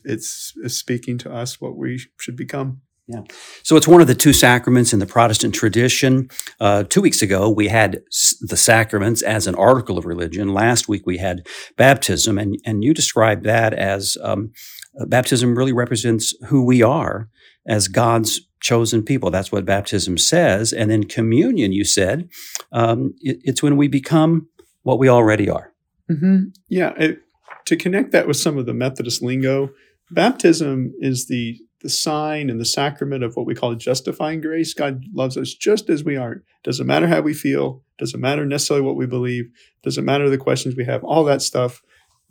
it's, 0.03 0.53
it's 0.63 0.75
speaking 0.75 1.17
to 1.19 1.33
us 1.33 1.59
what 1.59 1.75
we 1.75 1.99
should 2.17 2.35
become. 2.35 2.81
Yeah. 3.07 3.23
So 3.63 3.75
it's 3.75 3.87
one 3.87 3.99
of 3.99 4.07
the 4.07 4.15
two 4.15 4.31
sacraments 4.31 4.93
in 4.93 4.99
the 4.99 5.05
Protestant 5.05 5.53
tradition. 5.53 6.29
Uh, 6.59 6.83
two 6.83 7.01
weeks 7.01 7.21
ago, 7.21 7.49
we 7.49 7.67
had 7.67 8.01
s- 8.07 8.35
the 8.39 8.55
sacraments 8.55 9.21
as 9.21 9.45
an 9.45 9.55
article 9.55 9.97
of 9.97 10.05
religion. 10.05 10.53
Last 10.53 10.87
week, 10.87 11.05
we 11.05 11.17
had 11.17 11.45
baptism, 11.75 12.37
and, 12.37 12.57
and 12.65 12.81
you 12.83 12.93
described 12.93 13.43
that 13.43 13.73
as 13.73 14.17
um, 14.23 14.53
uh, 14.99 15.05
baptism 15.05 15.57
really 15.57 15.73
represents 15.73 16.33
who 16.47 16.65
we 16.65 16.81
are 16.81 17.29
as 17.67 17.89
God's 17.89 18.39
chosen 18.61 19.03
people. 19.03 19.29
That's 19.29 19.51
what 19.51 19.65
baptism 19.65 20.17
says. 20.17 20.71
And 20.71 20.89
then 20.89 21.03
communion, 21.03 21.73
you 21.73 21.83
said, 21.83 22.29
um, 22.71 23.13
it, 23.19 23.37
it's 23.43 23.61
when 23.61 23.75
we 23.75 23.89
become 23.89 24.47
what 24.83 24.97
we 24.97 25.09
already 25.09 25.49
are. 25.49 25.73
Mm-hmm. 26.09 26.49
Yeah. 26.69 26.93
It, 26.97 27.19
to 27.65 27.75
connect 27.75 28.11
that 28.11 28.27
with 28.27 28.37
some 28.37 28.57
of 28.57 28.65
the 28.65 28.73
Methodist 28.73 29.21
lingo, 29.21 29.71
baptism 30.11 30.93
is 30.99 31.27
the 31.27 31.59
the 31.83 31.89
sign 31.89 32.49
and 32.49 32.59
the 32.59 32.65
sacrament 32.65 33.23
of 33.23 33.35
what 33.35 33.45
we 33.45 33.53
call 33.53 33.75
justifying 33.75 34.41
grace. 34.41 34.73
God 34.73 35.03
loves 35.13 35.37
us 35.37 35.53
just 35.53 35.89
as 35.89 36.03
we 36.03 36.15
are. 36.15 36.41
Doesn't 36.63 36.87
matter 36.87 37.07
how 37.07 37.21
we 37.21 37.33
feel. 37.33 37.83
Doesn't 37.99 38.21
matter 38.21 38.45
necessarily 38.45 38.85
what 38.85 38.95
we 38.95 39.05
believe. 39.05 39.51
Doesn't 39.83 40.05
matter 40.05 40.29
the 40.29 40.37
questions 40.37 40.75
we 40.75 40.85
have. 40.85 41.03
All 41.03 41.25
that 41.25 41.41
stuff. 41.41 41.81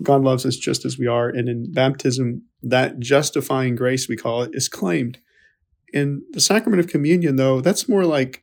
God 0.02 0.22
loves 0.22 0.46
us 0.46 0.56
just 0.56 0.84
as 0.84 0.98
we 0.98 1.06
are. 1.06 1.28
And 1.28 1.48
in 1.48 1.72
baptism, 1.72 2.42
that 2.62 2.98
justifying 2.98 3.76
grace, 3.76 4.08
we 4.08 4.16
call 4.16 4.42
it, 4.42 4.50
is 4.54 4.68
claimed. 4.68 5.18
In 5.92 6.22
the 6.30 6.40
sacrament 6.40 6.80
of 6.80 6.88
communion, 6.88 7.36
though, 7.36 7.60
that's 7.60 7.88
more 7.88 8.06
like 8.06 8.42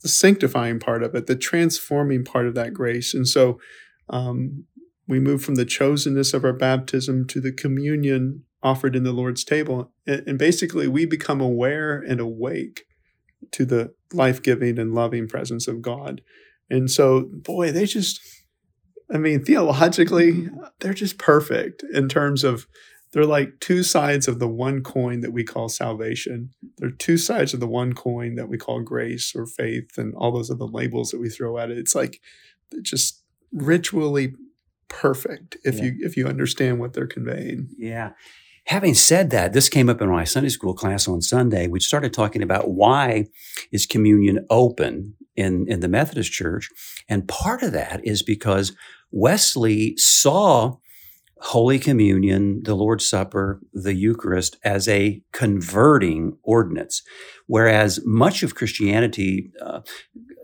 the 0.00 0.08
sanctifying 0.08 0.80
part 0.80 1.02
of 1.02 1.14
it, 1.14 1.26
the 1.26 1.36
transforming 1.36 2.24
part 2.24 2.46
of 2.46 2.54
that 2.54 2.72
grace. 2.72 3.12
And 3.12 3.28
so 3.28 3.60
um, 4.08 4.64
we 5.06 5.20
move 5.20 5.44
from 5.44 5.56
the 5.56 5.66
chosenness 5.66 6.32
of 6.32 6.44
our 6.44 6.54
baptism 6.54 7.26
to 7.26 7.40
the 7.40 7.52
communion 7.52 8.44
offered 8.62 8.94
in 8.94 9.04
the 9.04 9.12
Lord's 9.12 9.44
table. 9.44 9.92
And, 10.06 10.38
basically, 10.38 10.88
we 10.88 11.06
become 11.06 11.40
aware 11.40 11.98
and 12.00 12.20
awake 12.20 12.84
to 13.52 13.64
the 13.64 13.94
life 14.12 14.42
giving 14.42 14.78
and 14.78 14.94
loving 14.94 15.28
presence 15.28 15.66
of 15.66 15.82
God. 15.82 16.20
And 16.68 16.90
so, 16.90 17.28
boy, 17.30 17.72
they 17.72 17.86
just, 17.86 18.20
I 19.12 19.18
mean, 19.18 19.44
theologically, 19.44 20.48
they're 20.80 20.94
just 20.94 21.18
perfect 21.18 21.82
in 21.92 22.08
terms 22.08 22.44
of 22.44 22.66
they're 23.12 23.24
like 23.24 23.58
two 23.58 23.82
sides 23.82 24.28
of 24.28 24.38
the 24.38 24.48
one 24.48 24.82
coin 24.82 25.20
that 25.20 25.32
we 25.32 25.42
call 25.42 25.68
salvation. 25.68 26.50
They're 26.78 26.90
two 26.90 27.16
sides 27.16 27.52
of 27.52 27.60
the 27.60 27.66
one 27.66 27.92
coin 27.92 28.36
that 28.36 28.48
we 28.48 28.56
call 28.56 28.82
grace 28.82 29.34
or 29.34 29.46
faith 29.46 29.98
and 29.98 30.14
all 30.14 30.30
those 30.30 30.50
other 30.50 30.66
labels 30.66 31.10
that 31.10 31.20
we 31.20 31.28
throw 31.28 31.58
at 31.58 31.70
it. 31.70 31.78
It's 31.78 31.94
like 31.94 32.20
just 32.82 33.22
ritually 33.52 34.34
perfect 34.88 35.56
if 35.64 35.76
yeah. 35.78 35.84
you 35.84 35.96
if 36.00 36.16
you 36.16 36.26
understand 36.26 36.78
what 36.78 36.92
they're 36.92 37.06
conveying. 37.06 37.68
Yeah. 37.76 38.10
Having 38.70 38.94
said 38.94 39.30
that, 39.30 39.52
this 39.52 39.68
came 39.68 39.88
up 39.88 40.00
in 40.00 40.08
my 40.08 40.22
Sunday 40.22 40.48
school 40.48 40.74
class 40.74 41.08
on 41.08 41.22
Sunday. 41.22 41.66
We 41.66 41.80
started 41.80 42.12
talking 42.12 42.40
about 42.40 42.70
why 42.70 43.26
is 43.72 43.84
communion 43.84 44.46
open 44.48 45.16
in, 45.34 45.66
in 45.66 45.80
the 45.80 45.88
Methodist 45.88 46.30
Church. 46.30 46.70
And 47.08 47.26
part 47.26 47.64
of 47.64 47.72
that 47.72 48.00
is 48.04 48.22
because 48.22 48.72
Wesley 49.10 49.96
saw 49.96 50.76
Holy 51.40 51.80
Communion, 51.80 52.62
the 52.62 52.76
Lord's 52.76 53.08
Supper, 53.08 53.60
the 53.72 53.94
Eucharist 53.94 54.56
as 54.62 54.86
a 54.86 55.20
converting 55.32 56.38
ordinance, 56.44 57.02
whereas 57.48 57.98
much 58.04 58.44
of 58.44 58.54
Christianity, 58.54 59.50
uh, 59.60 59.80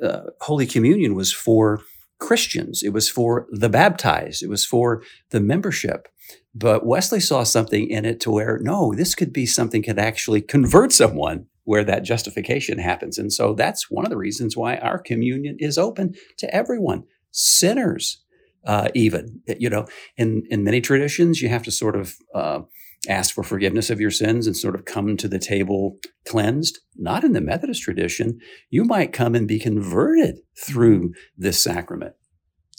uh, 0.03 0.23
Holy 0.41 0.67
Communion 0.67 1.15
was 1.15 1.33
for 1.33 1.81
Christians. 2.19 2.83
It 2.83 2.93
was 2.93 3.09
for 3.11 3.47
the 3.51 3.69
baptized. 3.69 4.43
It 4.43 4.49
was 4.49 4.65
for 4.65 5.03
the 5.31 5.41
membership. 5.41 6.09
But 6.55 6.87
Wesley 6.87 7.21
saw 7.21 7.43
something 7.43 7.89
in 7.91 8.05
it 8.05 8.21
to 8.21 8.31
where, 8.31 8.59
no, 8.63 8.95
this 8.95 9.15
could 9.15 9.33
be 9.33 9.47
something 9.47 9.83
could 9.83 9.99
actually 9.99 10.41
convert 10.41 10.93
someone 10.93 11.47
where 11.65 11.85
that 11.85 12.05
justification 12.05 12.79
happens. 12.79 13.19
And 13.19 13.33
so 13.33 13.53
that's 13.53 13.91
one 13.91 14.07
of 14.07 14.11
the 14.11 14.17
reasons 14.17 14.57
why 14.57 14.77
our 14.77 14.99
communion 14.99 15.57
is 15.59 15.77
open 15.77 16.15
to 16.39 16.55
everyone, 16.55 17.05
sinners, 17.33 18.23
uh, 18.65 18.89
even. 18.95 19.43
You 19.47 19.69
know, 19.69 19.87
in, 20.17 20.45
in 20.49 20.65
many 20.65 20.81
traditions, 20.81 21.43
you 21.43 21.49
have 21.49 21.65
to 21.65 21.71
sort 21.71 21.97
of 21.97 22.17
uh, 22.35 22.61
ask 23.09 23.35
for 23.35 23.45
forgiveness 23.45 23.91
of 23.91 24.01
your 24.01 24.11
sins 24.11 24.47
and 24.47 24.57
sort 24.57 24.75
of 24.75 24.85
come 24.85 25.17
to 25.17 25.29
the 25.29 25.39
table 25.39 25.99
cleansed. 26.27 26.81
Not 26.97 27.25
in 27.25 27.33
the 27.33 27.41
Methodist 27.41 27.83
tradition. 27.83 28.39
You 28.71 28.85
might 28.85 29.13
come 29.13 29.35
and 29.35 29.47
be 29.47 29.59
converted 29.59 30.41
through 30.59 31.13
this 31.37 31.63
sacrament. 31.63 32.15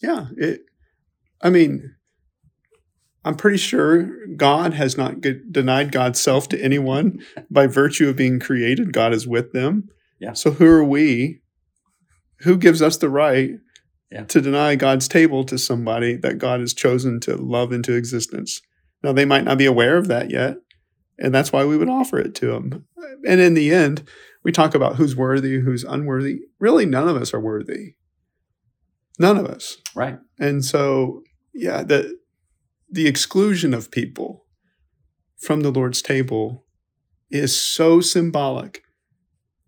Yeah. 0.01 0.27
It, 0.35 0.61
I 1.41 1.49
mean, 1.49 1.95
I'm 3.23 3.35
pretty 3.35 3.57
sure 3.57 4.25
God 4.35 4.73
has 4.73 4.97
not 4.97 5.21
denied 5.21 5.91
God's 5.91 6.21
self 6.21 6.47
to 6.49 6.61
anyone 6.61 7.19
by 7.51 7.67
virtue 7.67 8.09
of 8.09 8.15
being 8.15 8.39
created. 8.39 8.93
God 8.93 9.13
is 9.13 9.27
with 9.27 9.51
them. 9.51 9.89
Yeah. 10.19 10.33
So 10.33 10.51
who 10.51 10.65
are 10.67 10.83
we? 10.83 11.41
Who 12.41 12.57
gives 12.57 12.81
us 12.81 12.97
the 12.97 13.09
right 13.09 13.51
yeah. 14.11 14.23
to 14.25 14.41
deny 14.41 14.75
God's 14.75 15.07
table 15.07 15.43
to 15.45 15.57
somebody 15.57 16.15
that 16.17 16.37
God 16.37 16.59
has 16.59 16.73
chosen 16.73 17.19
to 17.21 17.35
love 17.35 17.71
into 17.71 17.95
existence? 17.95 18.61
Now 19.03 19.13
they 19.13 19.25
might 19.25 19.43
not 19.43 19.57
be 19.57 19.65
aware 19.65 19.97
of 19.97 20.07
that 20.07 20.31
yet, 20.31 20.57
and 21.17 21.33
that's 21.33 21.51
why 21.51 21.65
we 21.65 21.77
would 21.77 21.89
offer 21.89 22.19
it 22.19 22.35
to 22.35 22.47
them. 22.47 22.85
And 23.27 23.39
in 23.39 23.53
the 23.53 23.73
end, 23.73 24.07
we 24.43 24.51
talk 24.51 24.75
about 24.75 24.95
who's 24.95 25.15
worthy, 25.15 25.59
who's 25.59 25.83
unworthy. 25.83 26.41
Really, 26.59 26.85
none 26.85 27.07
of 27.07 27.17
us 27.17 27.33
are 27.33 27.39
worthy. 27.39 27.95
None 29.19 29.37
of 29.37 29.45
us. 29.45 29.77
Right. 29.95 30.19
And 30.39 30.63
so, 30.63 31.23
yeah, 31.53 31.83
the 31.83 32.17
the 32.89 33.07
exclusion 33.07 33.73
of 33.73 33.91
people 33.91 34.45
from 35.37 35.61
the 35.61 35.71
Lord's 35.71 36.01
table 36.01 36.65
is 37.29 37.59
so 37.59 37.99
symbolic 37.99 38.83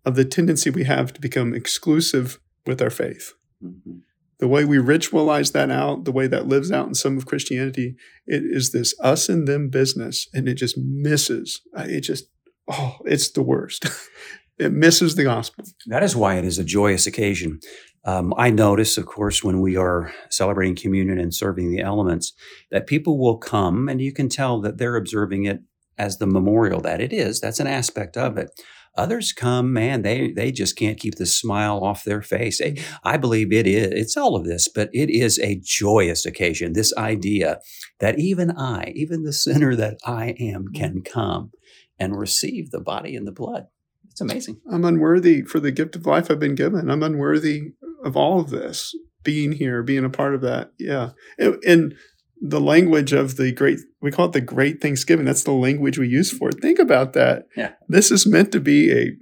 of 0.04 0.14
the 0.14 0.24
tendency 0.24 0.70
we 0.70 0.84
have 0.84 1.12
to 1.12 1.20
become 1.20 1.54
exclusive 1.54 2.40
with 2.66 2.80
our 2.80 2.90
faith. 2.90 3.34
Mm-hmm. 3.62 3.98
The 4.40 4.48
way 4.48 4.64
we 4.64 4.78
ritualize 4.78 5.52
that 5.52 5.70
out, 5.70 6.04
the 6.04 6.12
way 6.12 6.26
that 6.26 6.48
lives 6.48 6.72
out 6.72 6.88
in 6.88 6.94
some 6.94 7.16
of 7.16 7.26
Christianity, 7.26 7.96
it 8.26 8.42
is 8.44 8.72
this 8.72 8.94
us 9.00 9.28
and 9.28 9.46
them 9.46 9.68
business, 9.68 10.26
and 10.32 10.48
it 10.48 10.54
just 10.54 10.76
misses. 10.78 11.60
It 11.76 12.00
just, 12.00 12.24
oh, 12.68 12.96
it's 13.04 13.30
the 13.30 13.42
worst. 13.42 13.86
it 14.58 14.72
misses 14.72 15.14
the 15.14 15.24
gospel. 15.24 15.64
That 15.86 16.02
is 16.02 16.16
why 16.16 16.36
it 16.36 16.44
is 16.44 16.58
a 16.58 16.64
joyous 16.64 17.06
occasion. 17.06 17.60
Um, 18.04 18.32
I 18.36 18.50
notice, 18.50 18.96
of 18.96 19.06
course, 19.06 19.44
when 19.44 19.60
we 19.60 19.76
are 19.76 20.12
celebrating 20.30 20.74
communion 20.74 21.18
and 21.18 21.34
serving 21.34 21.70
the 21.70 21.82
elements, 21.82 22.32
that 22.70 22.86
people 22.86 23.18
will 23.18 23.36
come 23.36 23.88
and 23.88 24.00
you 24.00 24.12
can 24.12 24.28
tell 24.28 24.60
that 24.62 24.78
they're 24.78 24.96
observing 24.96 25.44
it 25.44 25.60
as 25.98 26.16
the 26.16 26.26
memorial 26.26 26.80
that 26.80 27.00
it 27.00 27.12
is. 27.12 27.40
That's 27.40 27.60
an 27.60 27.66
aspect 27.66 28.16
of 28.16 28.38
it. 28.38 28.50
Others 28.96 29.32
come, 29.32 29.72
man, 29.72 30.02
they 30.02 30.32
they 30.32 30.50
just 30.50 30.76
can't 30.76 30.98
keep 30.98 31.14
the 31.14 31.26
smile 31.26 31.78
off 31.82 32.04
their 32.04 32.22
face. 32.22 32.60
Mm-hmm. 32.60 32.82
I 33.04 33.16
believe 33.16 33.52
it 33.52 33.66
is. 33.66 33.88
It's 33.92 34.16
all 34.16 34.36
of 34.36 34.44
this, 34.44 34.68
but 34.68 34.90
it 34.92 35.10
is 35.10 35.38
a 35.38 35.60
joyous 35.62 36.26
occasion. 36.26 36.72
This 36.72 36.92
idea 36.96 37.60
that 38.00 38.18
even 38.18 38.50
I, 38.50 38.92
even 38.96 39.22
the 39.22 39.32
sinner 39.32 39.76
that 39.76 39.98
I 40.04 40.34
am, 40.40 40.64
mm-hmm. 40.64 40.74
can 40.74 41.02
come 41.02 41.52
and 41.98 42.18
receive 42.18 42.70
the 42.70 42.80
body 42.80 43.14
and 43.14 43.26
the 43.26 43.32
blood. 43.32 43.66
It's 44.10 44.20
amazing. 44.20 44.60
I'm 44.70 44.84
unworthy 44.84 45.42
for 45.42 45.60
the 45.60 45.70
gift 45.70 45.94
of 45.94 46.06
life 46.06 46.30
I've 46.30 46.40
been 46.40 46.56
given. 46.56 46.90
I'm 46.90 47.02
unworthy 47.02 47.72
of 48.04 48.16
all 48.16 48.40
of 48.40 48.50
this, 48.50 48.94
being 49.22 49.52
here, 49.52 49.82
being 49.82 50.04
a 50.04 50.10
part 50.10 50.34
of 50.34 50.40
that. 50.40 50.72
Yeah. 50.78 51.10
And 51.38 51.94
the 52.40 52.60
language 52.60 53.12
of 53.12 53.36
the 53.36 53.52
great, 53.52 53.80
we 54.00 54.10
call 54.10 54.26
it 54.26 54.32
the 54.32 54.40
great 54.40 54.80
Thanksgiving. 54.80 55.26
That's 55.26 55.44
the 55.44 55.52
language 55.52 55.98
we 55.98 56.08
use 56.08 56.30
for 56.30 56.48
it. 56.48 56.60
Think 56.60 56.78
about 56.78 57.12
that. 57.12 57.48
Yeah. 57.56 57.72
This 57.88 58.10
is 58.10 58.26
meant 58.26 58.50
to 58.52 58.60
be 58.60 58.90
a, 58.90 59.16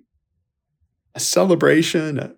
a 1.15 1.21
celebration, 1.21 2.19
a, 2.19 2.35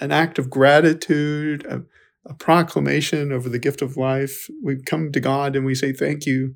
an 0.00 0.10
act 0.10 0.38
of 0.38 0.48
gratitude, 0.48 1.66
a, 1.66 1.82
a 2.24 2.34
proclamation 2.34 3.30
over 3.32 3.48
the 3.48 3.58
gift 3.58 3.82
of 3.82 3.96
life. 3.96 4.48
We 4.62 4.82
come 4.82 5.12
to 5.12 5.20
God 5.20 5.54
and 5.54 5.66
we 5.66 5.74
say, 5.74 5.92
Thank 5.92 6.24
you. 6.24 6.54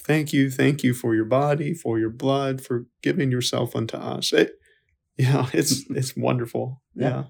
Thank 0.00 0.32
you. 0.32 0.50
Thank 0.50 0.82
you 0.82 0.94
for 0.94 1.14
your 1.14 1.24
body, 1.24 1.74
for 1.74 1.98
your 1.98 2.10
blood, 2.10 2.60
for 2.60 2.86
giving 3.02 3.30
yourself 3.30 3.74
unto 3.74 3.96
us. 3.96 4.32
It, 4.32 4.52
yeah, 5.18 5.48
it's 5.52 5.84
it's 5.90 6.16
wonderful. 6.16 6.82
yeah. 6.94 7.08
yeah. 7.08 7.24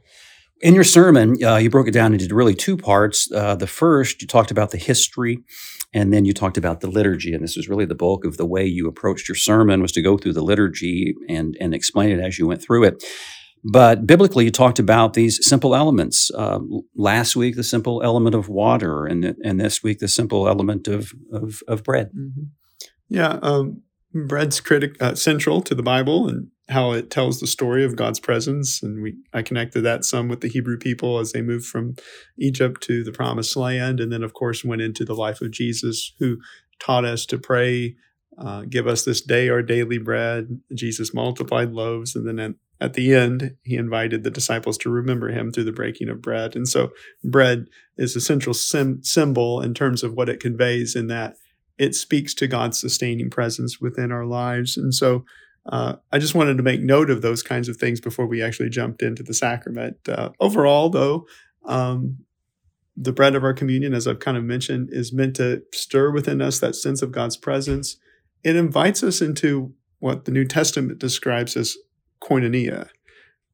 In 0.62 0.75
your 0.75 0.84
sermon, 0.84 1.36
uh, 1.44 1.56
you 1.56 1.68
broke 1.68 1.88
it 1.88 1.92
down 1.92 2.14
into 2.14 2.34
really 2.34 2.54
two 2.54 2.76
parts. 2.76 3.30
Uh, 3.30 3.54
the 3.54 3.66
first, 3.66 4.22
you 4.22 4.28
talked 4.28 4.50
about 4.50 4.70
the 4.70 4.78
history, 4.78 5.44
and 5.92 6.12
then 6.12 6.25
you 6.25 6.32
talked 6.32 6.56
about 6.56 6.80
the 6.80 6.88
liturgy. 6.88 7.34
And 7.34 7.44
this 7.44 7.56
was 7.56 7.68
really 7.68 7.84
the 7.84 7.94
bulk 7.94 8.25
of 8.25 8.38
the 8.38 8.46
way 8.46 8.64
you 8.64 8.88
approached 8.88 9.28
your 9.28 9.34
sermon 9.34 9.82
was 9.82 9.92
to 9.92 10.02
go 10.02 10.16
through 10.16 10.32
the 10.32 10.42
liturgy 10.42 11.14
and 11.28 11.56
and 11.60 11.75
explain 11.75 12.10
it 12.10 12.20
as 12.20 12.38
you 12.38 12.46
went 12.46 12.62
through 12.62 12.84
it. 12.84 13.04
But 13.70 14.06
biblically, 14.06 14.44
you 14.44 14.50
talked 14.50 14.78
about 14.78 15.14
these 15.14 15.46
simple 15.46 15.75
elements. 15.75 16.30
Uh, 16.30 16.60
last 16.94 17.34
week, 17.34 17.56
the 17.56 17.64
simple 17.64 18.02
element 18.02 18.34
of 18.34 18.48
water, 18.48 19.06
and 19.06 19.36
and 19.44 19.60
this 19.60 19.82
week, 19.82 19.98
the 19.98 20.08
simple 20.08 20.48
element 20.48 20.88
of 20.88 21.12
of, 21.32 21.60
of 21.68 21.82
bread. 21.82 22.10
Mm-hmm. 22.16 22.44
Yeah, 23.08 23.38
um, 23.42 23.82
bread's 24.14 24.60
critic 24.60 24.96
uh, 25.00 25.14
central 25.14 25.60
to 25.62 25.75
the 25.75 25.82
Bible, 25.82 26.28
and 26.28 26.48
how 26.68 26.92
it 26.92 27.11
tells 27.11 27.38
the 27.38 27.46
story 27.46 27.85
of 27.85 27.96
God's 27.96 28.18
presence. 28.18 28.82
And 28.82 29.02
we 29.02 29.16
I 29.32 29.42
connected 29.42 29.82
that 29.82 30.04
some 30.04 30.28
with 30.28 30.40
the 30.40 30.49
Hebrew 30.49 30.78
people 30.78 31.18
as 31.18 31.32
they 31.32 31.42
moved 31.42 31.66
from 31.66 31.94
Egypt 32.38 32.80
to 32.82 33.04
the 33.04 33.12
promised 33.12 33.56
land. 33.56 34.00
And 34.00 34.12
then 34.12 34.23
of 34.23 34.35
course 34.35 34.64
went 34.64 34.82
into 34.82 35.04
the 35.04 35.14
life 35.14 35.40
of 35.40 35.52
Jesus, 35.52 36.12
who 36.18 36.38
taught 36.80 37.04
us 37.04 37.25
to 37.26 37.38
pray 37.38 37.96
uh, 38.38 38.62
give 38.68 38.87
us 38.87 39.04
this 39.04 39.20
day 39.20 39.49
our 39.49 39.62
daily 39.62 39.99
bread. 39.99 40.61
Jesus 40.75 41.14
multiplied 41.14 41.73
loaves, 41.73 42.14
and 42.14 42.26
then 42.26 42.38
at, 42.38 42.52
at 42.80 42.92
the 42.94 43.14
end, 43.14 43.56
he 43.62 43.76
invited 43.76 44.23
the 44.23 44.30
disciples 44.30 44.76
to 44.78 44.90
remember 44.90 45.30
him 45.30 45.50
through 45.50 45.64
the 45.64 45.73
breaking 45.73 46.11
of 46.11 46.20
bread. 46.20 46.54
And 46.54 46.68
so, 46.68 46.90
bread 47.25 47.66
is 47.96 48.14
a 48.14 48.20
central 48.20 48.52
sim- 48.52 49.02
symbol 49.02 49.62
in 49.62 49.73
terms 49.73 50.02
of 50.02 50.12
what 50.12 50.28
it 50.28 50.40
conveys, 50.40 50.94
in 50.94 51.06
that 51.06 51.37
it 51.78 51.94
speaks 51.94 52.35
to 52.35 52.46
God's 52.46 52.78
sustaining 52.78 53.30
presence 53.30 53.80
within 53.80 54.12
our 54.12 54.26
lives. 54.26 54.76
And 54.76 54.94
so, 54.94 55.25
uh, 55.68 55.96
I 56.12 56.18
just 56.18 56.35
wanted 56.35 56.56
to 56.56 56.62
make 56.62 56.80
note 56.80 57.11
of 57.11 57.23
those 57.23 57.42
kinds 57.42 57.68
of 57.68 57.76
things 57.76 58.00
before 58.00 58.26
we 58.26 58.42
actually 58.42 58.68
jumped 58.68 59.02
into 59.02 59.23
the 59.23 59.35
sacrament. 59.35 59.96
Uh, 60.08 60.30
overall, 60.40 60.90
though, 60.90 61.26
um, 61.64 62.18
the 62.96 63.12
bread 63.12 63.35
of 63.35 63.44
our 63.44 63.52
communion, 63.52 63.92
as 63.92 64.06
I've 64.06 64.20
kind 64.20 64.37
of 64.37 64.44
mentioned, 64.44 64.88
is 64.92 65.12
meant 65.12 65.37
to 65.37 65.62
stir 65.75 66.11
within 66.11 66.40
us 66.40 66.61
that 66.61 66.76
sense 66.76 67.02
of 67.02 67.12
God's 67.12 67.37
presence. 67.37 67.96
It 68.42 68.56
invites 68.56 69.02
us 69.02 69.20
into 69.20 69.75
what 69.99 70.25
the 70.25 70.30
New 70.30 70.44
Testament 70.44 70.99
describes 70.99 71.56
as 71.56 71.76
koinonia. 72.23 72.88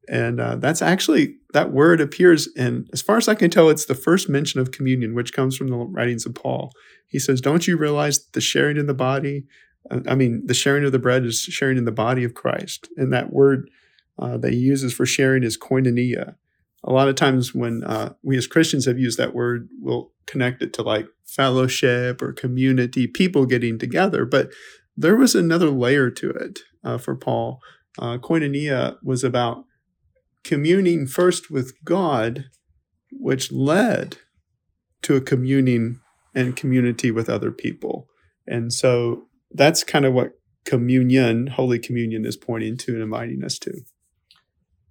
And 0.07 0.39
uh, 0.39 0.57
that's 0.57 0.81
actually, 0.81 1.37
that 1.53 1.71
word 1.71 2.01
appears 2.01 2.47
in, 2.55 2.87
as 2.93 3.01
far 3.01 3.17
as 3.17 3.27
I 3.27 3.35
can 3.35 3.49
tell, 3.49 3.69
it's 3.69 3.85
the 3.85 3.95
first 3.95 4.29
mention 4.29 4.59
of 4.59 4.71
communion, 4.71 5.15
which 5.15 5.33
comes 5.33 5.55
from 5.55 5.67
the 5.67 5.77
writings 5.77 6.25
of 6.25 6.35
Paul. 6.35 6.71
He 7.07 7.19
says, 7.19 7.41
Don't 7.41 7.67
you 7.67 7.77
realize 7.77 8.27
the 8.33 8.41
sharing 8.41 8.77
in 8.77 8.87
the 8.87 8.93
body? 8.93 9.45
I 9.91 10.15
mean, 10.15 10.43
the 10.45 10.53
sharing 10.53 10.85
of 10.85 10.91
the 10.91 10.99
bread 10.99 11.25
is 11.25 11.39
sharing 11.39 11.77
in 11.77 11.85
the 11.85 11.91
body 11.91 12.23
of 12.23 12.33
Christ. 12.33 12.87
And 12.97 13.11
that 13.11 13.33
word 13.33 13.69
uh, 14.17 14.37
that 14.37 14.53
he 14.53 14.59
uses 14.59 14.93
for 14.93 15.05
sharing 15.05 15.43
is 15.43 15.57
koinonia 15.57 16.35
a 16.83 16.91
lot 16.91 17.07
of 17.07 17.15
times 17.15 17.55
when 17.55 17.83
uh, 17.83 18.13
we 18.23 18.37
as 18.37 18.47
Christians 18.47 18.85
have 18.85 18.99
used 18.99 19.17
that 19.17 19.33
word, 19.33 19.69
we'll 19.79 20.11
connect 20.25 20.61
it 20.61 20.73
to 20.73 20.81
like 20.81 21.07
fellowship 21.25 22.21
or 22.21 22.33
community, 22.33 23.07
people 23.07 23.45
getting 23.45 23.79
together. 23.79 24.25
But 24.25 24.51
there 24.97 25.15
was 25.15 25.33
another 25.33 25.69
layer 25.69 26.09
to 26.11 26.29
it 26.31 26.59
uh, 26.83 26.97
for 26.97 27.15
Paul. 27.15 27.61
Uh, 27.97 28.17
koinonia 28.17 28.97
was 29.01 29.23
about 29.23 29.65
communing 30.43 31.07
first 31.07 31.49
with 31.49 31.73
God, 31.85 32.45
which 33.11 33.51
led 33.51 34.17
to 35.03 35.15
a 35.15 35.21
communing 35.21 36.01
and 36.35 36.55
community 36.55 37.11
with 37.11 37.29
other 37.29 37.51
people. 37.51 38.07
And 38.45 38.73
so 38.73 39.27
that's 39.53 39.83
kind 39.83 40.05
of 40.05 40.13
what 40.13 40.31
communion, 40.65 41.47
Holy 41.47 41.79
Communion, 41.79 42.25
is 42.25 42.37
pointing 42.37 42.77
to 42.77 42.93
and 42.93 43.03
inviting 43.03 43.43
us 43.43 43.59
to. 43.59 43.81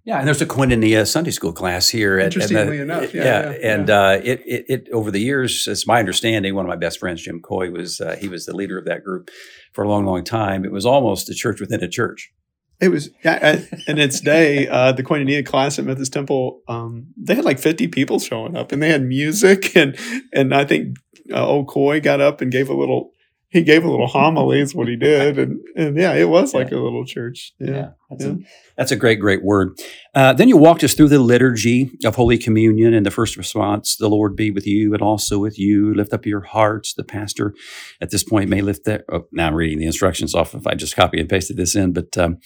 Yeah, 0.05 0.19
and 0.19 0.27
there's 0.27 0.41
a 0.41 0.45
Koinonia 0.45 1.07
Sunday 1.07 1.31
school 1.31 1.53
class 1.53 1.87
here. 1.87 2.19
At, 2.19 2.25
Interestingly 2.25 2.77
the, 2.77 2.83
enough, 2.83 3.13
yeah, 3.13 3.23
yeah, 3.23 3.51
yeah 3.51 3.73
and 3.73 3.89
Uh, 3.89 4.19
it, 4.21 4.41
it, 4.45 4.65
it, 4.67 4.89
over 4.91 5.11
the 5.11 5.19
years, 5.19 5.65
it's 5.65 5.87
my 5.87 5.99
understanding. 5.99 6.55
One 6.55 6.65
of 6.65 6.69
my 6.69 6.75
best 6.75 6.99
friends, 6.99 7.21
Jim 7.21 7.39
Coy, 7.39 7.71
was 7.71 8.01
uh, 8.01 8.17
he 8.19 8.27
was 8.27 8.45
the 8.45 8.55
leader 8.55 8.77
of 8.77 8.83
that 8.85 9.03
group 9.03 9.29
for 9.71 9.85
a 9.85 9.89
long, 9.89 10.05
long 10.05 10.25
time. 10.25 10.65
It 10.65 10.73
was 10.73 10.85
almost 10.85 11.29
a 11.29 11.33
church 11.33 11.61
within 11.61 11.81
a 11.81 11.87
church. 11.87 12.33
It 12.81 12.89
was, 12.89 13.11
yeah, 13.23 13.61
in 13.87 13.97
its 13.97 14.19
day, 14.19 14.67
uh, 14.67 14.91
the 14.91 15.03
Koinonia 15.03 15.45
class 15.45 15.79
at 15.79 15.85
Methodist 15.85 16.11
Temple, 16.11 16.61
um, 16.67 17.07
they 17.15 17.35
had 17.35 17.45
like 17.45 17.59
50 17.59 17.87
people 17.87 18.19
showing 18.19 18.57
up, 18.57 18.73
and 18.73 18.83
they 18.83 18.89
had 18.89 19.03
music, 19.03 19.73
and 19.77 19.97
and 20.33 20.53
I 20.53 20.65
think 20.65 20.97
uh, 21.31 21.47
old 21.47 21.69
Coy 21.69 22.01
got 22.01 22.19
up 22.19 22.41
and 22.41 22.51
gave 22.51 22.67
a 22.67 22.73
little 22.73 23.11
he 23.53 23.61
gave 23.61 23.85
a 23.85 23.89
little 23.89 24.07
homily 24.07 24.59
is 24.59 24.75
what 24.75 24.87
he 24.87 24.95
did 25.11 25.37
and, 25.37 25.59
and 25.77 25.95
yeah 25.95 26.13
it 26.13 26.27
was 26.27 26.53
like 26.53 26.71
yeah. 26.71 26.77
a 26.77 26.81
little 26.81 27.05
church. 27.05 27.53
Yeah, 27.59 27.69
yeah, 27.69 27.89
that's, 28.09 28.25
yeah. 28.25 28.31
A, 28.31 28.35
that's, 28.75 28.91
A, 28.91 28.95
great 28.95 29.19
great 29.19 29.43
word. 29.43 29.79
Uh, 30.13 30.33
then 30.33 30.49
you 30.49 30.57
walked 30.57 30.83
us 30.83 30.93
through 30.93 31.09
the 31.09 31.19
liturgy 31.19 31.91
of 32.03 32.15
holy 32.15 32.37
communion 32.37 32.93
and 32.93 33.05
the 33.05 33.11
first 33.11 33.37
response 33.37 33.95
the 33.95 34.09
lord 34.09 34.35
be 34.35 34.51
with 34.51 34.67
you 34.67 34.93
and 34.93 35.01
also 35.01 35.39
with 35.39 35.57
you. 35.57 35.93
Lift 35.93 36.13
up 36.13 36.25
your 36.25 36.41
hearts. 36.41 36.93
The 36.93 37.03
pastor 37.03 37.53
at 38.01 38.09
this 38.09 38.23
point 38.23 38.49
may 38.49 38.61
lift 38.61 38.85
that 38.85 39.03
oh, 39.11 39.27
now 39.31 39.47
i'm 39.47 39.55
reading 39.55 39.79
the 39.79 39.85
instructions 39.85 40.35
off 40.35 40.53
if 40.55 40.65
i 40.67 40.73
just 40.73 40.95
copy 40.95 41.19
and 41.19 41.29
pasted 41.29 41.57
this 41.57 41.75
in 41.75 41.93
but 41.93 42.17
um, 42.17 42.37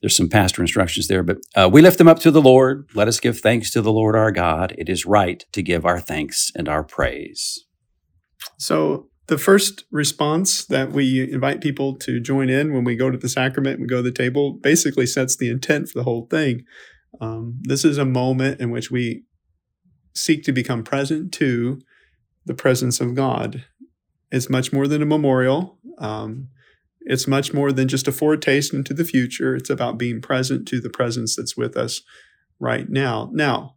there's 0.00 0.16
some 0.16 0.28
pastor 0.28 0.62
instructions 0.62 1.08
there 1.08 1.22
but 1.22 1.38
uh, 1.56 1.68
we 1.72 1.82
lift 1.82 1.98
them 1.98 2.08
up 2.08 2.18
to 2.20 2.30
the 2.30 2.42
lord. 2.42 2.88
Let 2.94 3.08
us 3.08 3.20
give 3.20 3.40
thanks 3.40 3.70
to 3.72 3.82
the 3.82 3.92
lord 3.92 4.16
our 4.16 4.30
god. 4.30 4.74
It 4.78 4.88
is 4.88 5.06
right 5.06 5.44
to 5.52 5.62
give 5.62 5.86
our 5.86 6.00
thanks 6.00 6.50
and 6.54 6.68
our 6.68 6.84
praise. 6.84 7.64
So 8.58 9.08
the 9.30 9.38
first 9.38 9.84
response 9.92 10.64
that 10.66 10.90
we 10.90 11.32
invite 11.32 11.60
people 11.60 11.94
to 11.94 12.18
join 12.18 12.50
in 12.50 12.74
when 12.74 12.82
we 12.82 12.96
go 12.96 13.12
to 13.12 13.16
the 13.16 13.28
sacrament 13.28 13.74
and 13.74 13.82
we 13.82 13.86
go 13.86 13.98
to 13.98 14.02
the 14.02 14.10
table 14.10 14.54
basically 14.54 15.06
sets 15.06 15.36
the 15.36 15.48
intent 15.48 15.88
for 15.88 16.00
the 16.00 16.02
whole 16.02 16.26
thing. 16.26 16.64
Um, 17.20 17.60
this 17.62 17.84
is 17.84 17.96
a 17.96 18.04
moment 18.04 18.60
in 18.60 18.72
which 18.72 18.90
we 18.90 19.22
seek 20.14 20.42
to 20.42 20.52
become 20.52 20.82
present 20.82 21.32
to 21.34 21.80
the 22.44 22.54
presence 22.54 23.00
of 23.00 23.14
God. 23.14 23.64
It's 24.32 24.50
much 24.50 24.72
more 24.72 24.88
than 24.88 25.00
a 25.00 25.06
memorial. 25.06 25.78
Um, 25.98 26.48
it's 27.02 27.28
much 27.28 27.54
more 27.54 27.70
than 27.70 27.86
just 27.86 28.08
a 28.08 28.12
foretaste 28.12 28.74
into 28.74 28.92
the 28.92 29.04
future. 29.04 29.54
It's 29.54 29.70
about 29.70 29.96
being 29.96 30.20
present 30.20 30.66
to 30.68 30.80
the 30.80 30.90
presence 30.90 31.36
that's 31.36 31.56
with 31.56 31.76
us 31.76 32.02
right 32.58 32.88
now. 32.90 33.30
Now, 33.32 33.76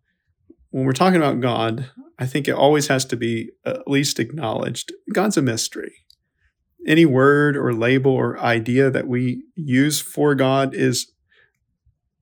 when 0.74 0.86
we're 0.86 0.92
talking 0.92 1.18
about 1.18 1.40
God, 1.40 1.92
I 2.18 2.26
think 2.26 2.48
it 2.48 2.56
always 2.56 2.88
has 2.88 3.06
to 3.06 3.16
be 3.16 3.52
uh, 3.64 3.76
at 3.82 3.88
least 3.88 4.20
acknowledged. 4.20 4.92
God's 5.14 5.38
a 5.38 5.42
mystery. 5.44 5.94
Any 6.88 7.06
word 7.06 7.56
or 7.56 7.74
label 7.74 8.12
or 8.12 8.40
idea 8.40 8.90
that 8.90 9.08
we 9.08 9.44
use 9.56 10.02
for 10.02 10.34
God 10.34 10.74
is 10.74 11.12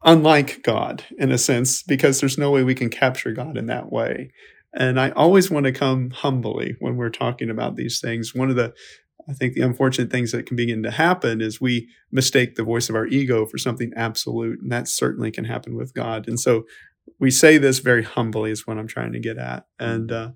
unlike 0.03 0.63
God 0.63 1.05
in 1.17 1.31
a 1.31 1.37
sense, 1.37 1.81
because 1.81 2.19
there's 2.19 2.37
no 2.37 2.51
way 2.51 2.61
we 2.61 2.75
can 2.75 2.89
capture 2.89 3.31
God 3.31 3.57
in 3.57 3.67
that 3.67 3.89
way. 3.89 4.31
And 4.73 4.99
I 4.99 5.11
always 5.11 5.49
want 5.49 5.65
to 5.65 5.71
come 5.71 6.09
humbly 6.09 6.75
when 6.79 6.97
we're 6.97 7.09
talking 7.09 7.49
about 7.49 7.77
these 7.77 8.01
things. 8.01 8.35
One 8.35 8.49
of 8.49 8.57
the 8.57 8.73
I 9.29 9.33
think 9.33 9.53
the 9.53 9.61
unfortunate 9.61 10.11
things 10.11 10.31
that 10.31 10.45
can 10.45 10.57
begin 10.57 10.83
to 10.83 10.91
happen 10.91 11.41
is 11.41 11.61
we 11.61 11.87
mistake 12.11 12.55
the 12.55 12.63
voice 12.63 12.89
of 12.89 12.95
our 12.95 13.05
ego 13.05 13.45
for 13.45 13.57
something 13.57 13.93
absolute, 13.95 14.59
and 14.61 14.71
that 14.71 14.89
certainly 14.89 15.31
can 15.31 15.45
happen 15.45 15.77
with 15.77 15.93
God. 15.93 16.27
And 16.27 16.39
so 16.39 16.63
we 17.19 17.31
say 17.31 17.57
this 17.57 17.79
very 17.79 18.03
humbly 18.03 18.51
is 18.51 18.65
what 18.65 18.77
I'm 18.77 18.87
trying 18.87 19.13
to 19.13 19.19
get 19.19 19.37
at. 19.37 19.65
And 19.79 20.09
mm-hmm. 20.09 20.29
uh, 20.29 20.33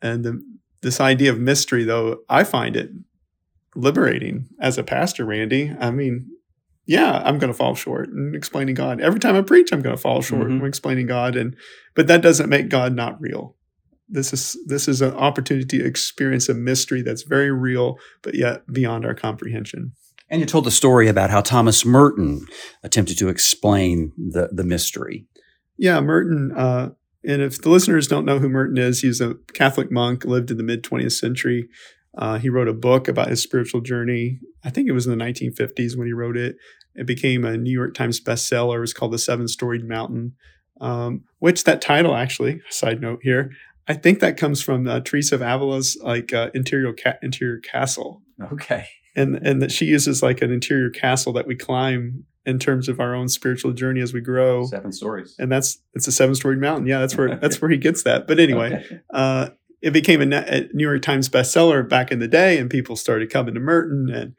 and 0.00 0.24
the, 0.24 0.42
this 0.82 1.00
idea 1.00 1.32
of 1.32 1.38
mystery, 1.38 1.84
though, 1.84 2.18
I 2.28 2.44
find 2.44 2.76
it 2.76 2.90
liberating 3.74 4.48
as 4.60 4.78
a 4.78 4.84
pastor, 4.84 5.24
Randy. 5.24 5.74
I 5.78 5.90
mean, 5.90 6.30
yeah, 6.86 7.22
I'm 7.24 7.38
going 7.38 7.52
to 7.52 7.56
fall 7.56 7.74
short 7.74 8.08
in 8.08 8.34
explaining 8.34 8.74
God. 8.74 9.00
Every 9.00 9.20
time 9.20 9.36
I 9.36 9.42
preach, 9.42 9.72
I'm 9.72 9.82
going 9.82 9.94
to 9.94 10.00
fall 10.00 10.22
short 10.22 10.48
mm-hmm. 10.48 10.60
in 10.60 10.66
explaining 10.66 11.06
God, 11.06 11.36
and 11.36 11.56
but 11.94 12.06
that 12.06 12.22
doesn't 12.22 12.48
make 12.48 12.68
God 12.68 12.94
not 12.94 13.20
real. 13.20 13.56
This 14.08 14.32
is 14.32 14.56
this 14.66 14.88
is 14.88 15.02
an 15.02 15.12
opportunity 15.12 15.78
to 15.78 15.84
experience 15.84 16.48
a 16.48 16.54
mystery 16.54 17.02
that's 17.02 17.22
very 17.22 17.52
real, 17.52 17.98
but 18.22 18.34
yet 18.34 18.66
beyond 18.72 19.04
our 19.04 19.14
comprehension. 19.14 19.92
And 20.30 20.40
you 20.40 20.46
told 20.46 20.64
the 20.64 20.70
story 20.70 21.08
about 21.08 21.30
how 21.30 21.40
Thomas 21.40 21.84
Merton 21.84 22.46
attempted 22.82 23.18
to 23.18 23.28
explain 23.28 24.12
the 24.16 24.48
the 24.50 24.64
mystery. 24.64 25.26
Yeah, 25.78 26.00
Merton. 26.00 26.52
Uh, 26.54 26.90
and 27.24 27.42
if 27.42 27.60
the 27.60 27.70
listeners 27.70 28.08
don't 28.08 28.24
know 28.24 28.38
who 28.38 28.48
Merton 28.48 28.78
is, 28.78 29.00
he's 29.00 29.20
a 29.20 29.34
Catholic 29.54 29.90
monk, 29.90 30.24
lived 30.24 30.50
in 30.50 30.56
the 30.56 30.62
mid 30.62 30.82
20th 30.82 31.12
century. 31.12 31.68
Uh, 32.16 32.38
he 32.38 32.48
wrote 32.48 32.68
a 32.68 32.74
book 32.74 33.06
about 33.06 33.28
his 33.28 33.42
spiritual 33.42 33.80
journey. 33.80 34.40
I 34.64 34.70
think 34.70 34.88
it 34.88 34.92
was 34.92 35.06
in 35.06 35.16
the 35.16 35.24
1950s 35.24 35.96
when 35.96 36.06
he 36.06 36.12
wrote 36.12 36.36
it. 36.36 36.56
It 36.94 37.06
became 37.06 37.44
a 37.44 37.56
New 37.56 37.72
York 37.72 37.94
Times 37.94 38.20
bestseller. 38.20 38.78
It 38.78 38.80
was 38.80 38.94
called 38.94 39.12
The 39.12 39.18
Seven 39.18 39.46
Storied 39.46 39.84
Mountain, 39.84 40.32
um, 40.80 41.24
which 41.38 41.64
that 41.64 41.80
title 41.80 42.16
actually, 42.16 42.60
side 42.70 43.00
note 43.00 43.20
here, 43.22 43.52
I 43.88 43.94
think 43.94 44.20
that 44.20 44.36
comes 44.36 44.62
from 44.62 44.86
uh, 44.86 45.00
Teresa 45.00 45.36
of 45.36 45.42
Avila's 45.42 45.98
like 46.02 46.32
uh, 46.32 46.50
interior 46.54 46.92
ca- 46.92 47.18
interior 47.22 47.58
castle. 47.58 48.22
Okay. 48.52 48.86
And 49.16 49.36
and 49.36 49.62
that 49.62 49.72
she 49.72 49.86
uses 49.86 50.22
like 50.22 50.42
an 50.42 50.52
interior 50.52 50.90
castle 50.90 51.32
that 51.32 51.46
we 51.46 51.56
climb 51.56 52.24
in 52.48 52.58
terms 52.58 52.88
of 52.88 52.98
our 52.98 53.14
own 53.14 53.28
spiritual 53.28 53.72
journey 53.72 54.00
as 54.00 54.14
we 54.14 54.22
grow. 54.22 54.64
Seven 54.64 54.90
stories. 54.90 55.36
And 55.38 55.52
that's 55.52 55.78
it's 55.92 56.08
a 56.08 56.12
seven 56.12 56.34
storied 56.34 56.58
mountain. 56.58 56.86
Yeah, 56.86 56.98
that's 56.98 57.14
where 57.14 57.36
that's 57.42 57.60
where 57.60 57.70
he 57.70 57.76
gets 57.76 58.02
that. 58.04 58.26
But 58.26 58.40
anyway, 58.40 58.82
okay. 58.86 59.00
uh, 59.12 59.50
it 59.82 59.92
became 59.92 60.20
a, 60.22 60.36
a, 60.36 60.68
New 60.72 60.88
York 60.88 61.02
Times 61.02 61.28
bestseller 61.28 61.86
back 61.86 62.10
in 62.10 62.20
the 62.20 62.26
day, 62.26 62.58
and 62.58 62.70
people 62.70 62.96
started 62.96 63.30
coming 63.30 63.52
to 63.52 63.60
Merton 63.60 64.08
and 64.10 64.34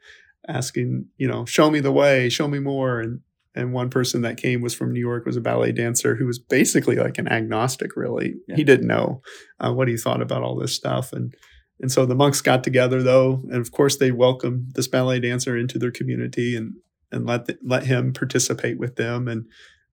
asking, 0.48 1.06
you 1.18 1.28
know, 1.28 1.44
show 1.44 1.70
me 1.70 1.78
the 1.78 1.92
way, 1.92 2.28
show 2.28 2.48
me 2.48 2.58
more. 2.58 3.00
And 3.00 3.20
and 3.54 3.72
one 3.72 3.90
person 3.90 4.22
that 4.22 4.36
came 4.36 4.60
was 4.60 4.74
from 4.74 4.92
New 4.92 5.00
York, 5.00 5.24
was 5.24 5.36
a 5.36 5.40
ballet 5.40 5.70
dancer 5.70 6.16
who 6.16 6.26
was 6.26 6.38
basically 6.40 6.96
like 6.96 7.16
an 7.16 7.28
agnostic. 7.28 7.94
Really, 7.94 8.34
yeah. 8.48 8.56
he 8.56 8.64
didn't 8.64 8.88
know 8.88 9.22
uh, 9.60 9.72
what 9.72 9.86
he 9.86 9.96
thought 9.96 10.20
about 10.20 10.42
all 10.42 10.56
this 10.56 10.74
stuff, 10.74 11.12
and 11.12 11.32
and 11.78 11.92
so 11.92 12.04
the 12.06 12.16
monks 12.16 12.40
got 12.40 12.64
together 12.64 13.04
though, 13.04 13.42
and 13.52 13.60
of 13.60 13.70
course 13.70 13.98
they 13.98 14.10
welcomed 14.10 14.72
this 14.74 14.88
ballet 14.88 15.20
dancer 15.20 15.56
into 15.56 15.78
their 15.78 15.92
community 15.92 16.56
and 16.56 16.74
and 17.12 17.26
let 17.26 17.46
the, 17.46 17.58
let 17.64 17.84
him 17.84 18.12
participate 18.12 18.78
with 18.78 18.96
them. 18.96 19.28
And 19.28 19.46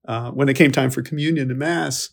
uh, 0.06 0.30
when 0.30 0.48
it 0.48 0.56
came 0.56 0.72
time 0.72 0.90
for 0.90 1.02
communion 1.02 1.50
and 1.50 1.58
mass, 1.58 2.10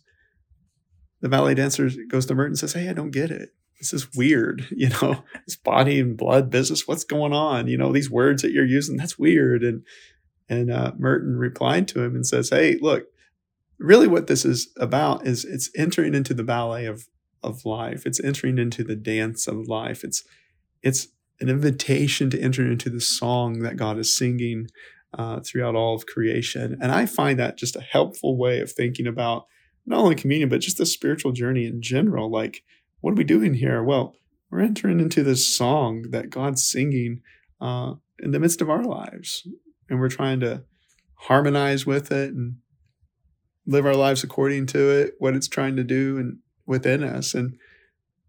the 1.21 1.29
ballet 1.29 1.55
dancer 1.55 1.89
goes 2.07 2.25
to 2.27 2.35
Merton 2.35 2.51
and 2.51 2.59
says, 2.59 2.73
"Hey, 2.73 2.89
I 2.89 2.93
don't 2.93 3.11
get 3.11 3.31
it. 3.31 3.49
This 3.79 3.93
is 3.93 4.13
weird. 4.15 4.67
You 4.75 4.89
know, 4.89 5.23
this 5.45 5.55
body 5.55 5.99
and 5.99 6.17
blood 6.17 6.49
business. 6.49 6.87
What's 6.87 7.03
going 7.03 7.33
on? 7.33 7.67
You 7.67 7.77
know, 7.77 7.91
these 7.91 8.11
words 8.11 8.41
that 8.41 8.51
you're 8.51 8.65
using. 8.65 8.97
That's 8.97 9.17
weird." 9.17 9.63
And 9.63 9.83
and 10.47 10.71
uh, 10.71 10.91
Merton 10.97 11.37
replied 11.37 11.87
to 11.89 12.03
him 12.03 12.15
and 12.15 12.25
says, 12.25 12.49
"Hey, 12.49 12.77
look, 12.81 13.05
really, 13.79 14.07
what 14.07 14.27
this 14.27 14.45
is 14.45 14.69
about 14.77 15.25
is 15.25 15.45
it's 15.45 15.69
entering 15.75 16.13
into 16.13 16.33
the 16.33 16.43
ballet 16.43 16.85
of 16.85 17.07
of 17.45 17.63
life. 17.65 18.05
It's 18.05 18.19
entering 18.19 18.57
into 18.57 18.83
the 18.83 18.95
dance 18.95 19.47
of 19.47 19.67
life. 19.67 20.03
It's 20.03 20.23
it's 20.81 21.07
an 21.39 21.49
invitation 21.49 22.29
to 22.29 22.39
enter 22.39 22.69
into 22.69 22.89
the 22.89 23.01
song 23.01 23.59
that 23.59 23.77
God 23.77 23.97
is 23.97 24.15
singing 24.15 24.67
uh, 25.17 25.39
throughout 25.39 25.75
all 25.75 25.95
of 25.95 26.05
creation. 26.05 26.77
And 26.81 26.91
I 26.91 27.05
find 27.05 27.39
that 27.39 27.57
just 27.57 27.75
a 27.75 27.81
helpful 27.81 28.37
way 28.37 28.59
of 28.59 28.71
thinking 28.71 29.07
about 29.07 29.45
not 29.85 29.99
only 29.99 30.15
communion, 30.15 30.49
but 30.49 30.61
just 30.61 30.77
the 30.77 30.85
spiritual 30.85 31.31
journey 31.31 31.65
in 31.65 31.81
general. 31.81 32.31
Like, 32.31 32.63
what 33.01 33.11
are 33.11 33.15
we 33.15 33.23
doing 33.23 33.53
here? 33.53 33.83
Well, 33.83 34.15
we're 34.49 34.61
entering 34.61 34.99
into 34.99 35.23
this 35.23 35.47
song 35.47 36.07
that 36.11 36.29
God's 36.29 36.65
singing 36.67 37.21
uh, 37.61 37.93
in 38.19 38.31
the 38.31 38.39
midst 38.39 38.61
of 38.61 38.69
our 38.69 38.83
lives. 38.83 39.47
And 39.89 39.99
we're 39.99 40.09
trying 40.09 40.39
to 40.41 40.63
harmonize 41.15 41.85
with 41.85 42.11
it 42.11 42.33
and 42.33 42.57
live 43.65 43.85
our 43.85 43.95
lives 43.95 44.23
according 44.23 44.65
to 44.67 44.89
it, 44.91 45.15
what 45.19 45.35
it's 45.35 45.47
trying 45.47 45.75
to 45.75 45.83
do 45.83 46.17
and 46.17 46.39
within 46.65 47.03
us. 47.03 47.33
And 47.33 47.57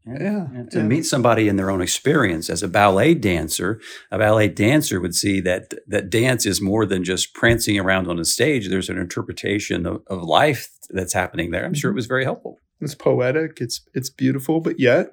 yeah, 0.06 0.46
And 0.54 0.70
to 0.70 0.78
yeah. 0.78 0.84
meet 0.84 1.04
somebody 1.04 1.48
in 1.48 1.56
their 1.56 1.70
own 1.70 1.80
experience 1.82 2.48
as 2.48 2.62
a 2.62 2.68
ballet 2.68 3.14
dancer, 3.14 3.80
a 4.10 4.18
ballet 4.18 4.48
dancer 4.48 5.00
would 5.00 5.14
see 5.14 5.40
that 5.40 5.74
that 5.88 6.10
dance 6.10 6.46
is 6.46 6.60
more 6.60 6.86
than 6.86 7.02
just 7.04 7.34
prancing 7.34 7.78
around 7.78 8.08
on 8.08 8.18
a 8.18 8.24
stage. 8.24 8.68
There's 8.68 8.88
an 8.88 8.98
interpretation 8.98 9.86
of, 9.86 10.02
of 10.06 10.22
life 10.22 10.68
that's 10.90 11.12
happening 11.12 11.50
there. 11.50 11.64
I'm 11.64 11.74
sure 11.74 11.90
it 11.90 11.92
Mm-hmm. 11.92 11.96
was 11.96 12.06
very 12.06 12.24
helpful. 12.24 12.58
it's 12.80 12.94
poetic, 12.94 13.58
it's 13.60 13.80
it's 13.94 14.10
beautiful, 14.10 14.60
but 14.60 14.78
yet 14.78 15.08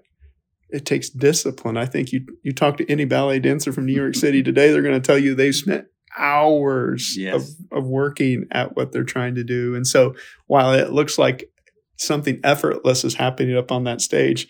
it 0.70 0.86
takes 0.86 1.10
discipline. 1.10 1.78
I 1.78 1.86
think 1.86 2.12
you 2.12 2.26
you 2.44 2.52
talk 2.54 2.78
to 2.78 2.92
any 2.92 3.06
ballet 3.06 3.40
dancer 3.40 3.72
from 3.74 3.86
New 3.86 3.94
York 3.94 4.16
City 4.16 4.44
today, 4.44 4.72
they're 4.72 4.82
going 4.82 5.02
to 5.02 5.08
tell 5.08 5.18
you 5.18 5.34
they've 5.36 5.56
spent 5.56 5.86
hours 6.18 7.16
Yes. 7.18 7.56
of, 7.72 7.80
of 7.80 7.88
working 7.88 8.46
at 8.52 8.76
what 8.76 8.92
they're 8.92 9.04
trying 9.04 9.36
to 9.36 9.44
do. 9.44 9.76
And 9.76 9.86
so 9.88 10.14
while 10.48 10.74
it 10.74 10.92
looks 10.92 11.18
like 11.18 11.50
something 11.98 12.40
effortless 12.44 13.04
is 13.04 13.16
happening 13.16 13.56
up 13.58 13.72
on 13.72 13.84
that 13.86 14.02
stage, 14.02 14.48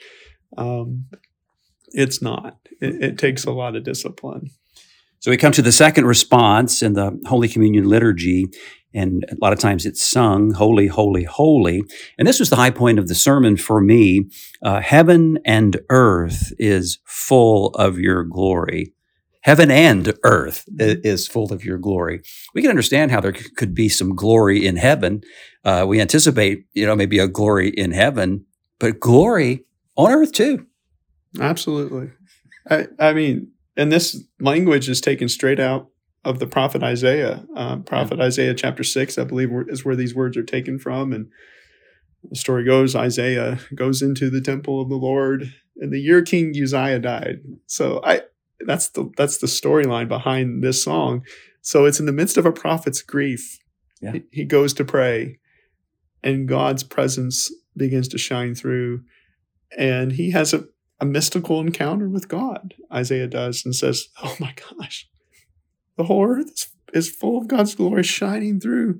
um, 0.57 1.05
it's 1.89 2.21
not. 2.21 2.57
It, 2.81 3.03
it 3.03 3.17
takes 3.17 3.45
a 3.45 3.51
lot 3.51 3.75
of 3.75 3.83
discipline. 3.83 4.49
So 5.19 5.31
we 5.31 5.37
come 5.37 5.53
to 5.53 5.61
the 5.61 5.71
second 5.71 6.05
response 6.05 6.81
in 6.81 6.93
the 6.93 7.17
Holy 7.25 7.47
Communion 7.47 7.87
liturgy, 7.87 8.47
and 8.93 9.23
a 9.31 9.35
lot 9.41 9.53
of 9.53 9.59
times 9.59 9.85
it's 9.85 10.03
sung, 10.03 10.51
Holy, 10.51 10.87
Holy, 10.87 11.23
Holy. 11.23 11.83
And 12.17 12.27
this 12.27 12.39
was 12.39 12.49
the 12.49 12.57
high 12.57 12.71
point 12.71 12.99
of 12.99 13.07
the 13.07 13.15
sermon 13.15 13.55
for 13.55 13.79
me. 13.79 14.29
Uh, 14.61 14.81
Heaven 14.81 15.39
and 15.45 15.79
earth 15.89 16.51
is 16.59 16.99
full 17.05 17.67
of 17.75 17.97
your 17.97 18.23
glory. 18.25 18.93
Heaven 19.43 19.71
and 19.71 20.13
earth 20.23 20.65
is 20.77 21.27
full 21.27 21.51
of 21.51 21.65
your 21.65 21.77
glory. 21.77 22.21
We 22.53 22.61
can 22.61 22.69
understand 22.69 23.11
how 23.11 23.19
there 23.19 23.33
could 23.33 23.73
be 23.73 23.89
some 23.89 24.15
glory 24.15 24.65
in 24.65 24.77
heaven. 24.77 25.21
Uh, 25.65 25.85
we 25.87 25.99
anticipate, 25.99 26.65
you 26.73 26.85
know, 26.85 26.95
maybe 26.95 27.19
a 27.19 27.27
glory 27.27 27.69
in 27.69 27.91
heaven, 27.91 28.45
but 28.79 29.01
glory 29.01 29.65
on 29.95 30.11
earth 30.11 30.31
too. 30.31 30.67
Absolutely. 31.39 32.11
I, 32.69 32.87
I 32.99 33.13
mean, 33.13 33.51
and 33.75 33.91
this 33.91 34.23
language 34.39 34.87
is 34.87 35.01
taken 35.01 35.27
straight 35.29 35.59
out 35.59 35.89
of 36.23 36.39
the 36.39 36.47
prophet 36.47 36.83
Isaiah. 36.83 37.45
Uh, 37.55 37.77
prophet 37.77 38.19
Isaiah 38.19 38.53
chapter 38.53 38.83
6, 38.83 39.17
I 39.17 39.23
believe, 39.23 39.49
is 39.67 39.83
where 39.83 39.95
these 39.95 40.15
words 40.15 40.37
are 40.37 40.43
taken 40.43 40.79
from. 40.79 41.11
And 41.11 41.29
the 42.29 42.35
story 42.35 42.63
goes 42.63 42.95
Isaiah 42.95 43.59
goes 43.75 44.01
into 44.01 44.29
the 44.29 44.41
temple 44.41 44.81
of 44.81 44.89
the 44.89 44.95
Lord 44.95 45.53
in 45.77 45.89
the 45.89 45.99
year 45.99 46.21
King 46.21 46.53
Uzziah 46.55 46.99
died. 46.99 47.41
So 47.65 48.01
I 48.03 48.21
that's 48.65 48.89
the 48.89 49.11
that's 49.17 49.39
the 49.39 49.47
storyline 49.47 50.07
behind 50.07 50.63
this 50.63 50.83
song. 50.83 51.25
So 51.61 51.85
it's 51.85 51.99
in 51.99 52.05
the 52.05 52.11
midst 52.11 52.37
of 52.37 52.45
a 52.45 52.51
prophet's 52.51 53.01
grief. 53.01 53.59
Yeah. 54.01 54.13
He, 54.13 54.23
he 54.31 54.45
goes 54.45 54.73
to 54.75 54.85
pray, 54.85 55.39
and 56.21 56.47
God's 56.47 56.83
presence 56.83 57.51
begins 57.75 58.07
to 58.09 58.17
shine 58.17 58.53
through, 58.53 59.03
and 59.77 60.13
he 60.13 60.31
has 60.31 60.53
a 60.53 60.65
a 61.03 61.05
mystical 61.05 61.59
encounter 61.59 62.07
with 62.07 62.29
God, 62.29 62.75
Isaiah 62.91 63.27
does, 63.27 63.65
and 63.65 63.75
says, 63.75 64.07
Oh 64.23 64.37
my 64.39 64.53
gosh, 64.55 65.09
the 65.97 66.05
whole 66.05 66.25
earth 66.25 66.49
is, 66.49 66.67
is 66.93 67.13
full 67.13 67.37
of 67.37 67.49
God's 67.49 67.75
glory 67.75 68.03
shining 68.03 68.61
through. 68.61 68.99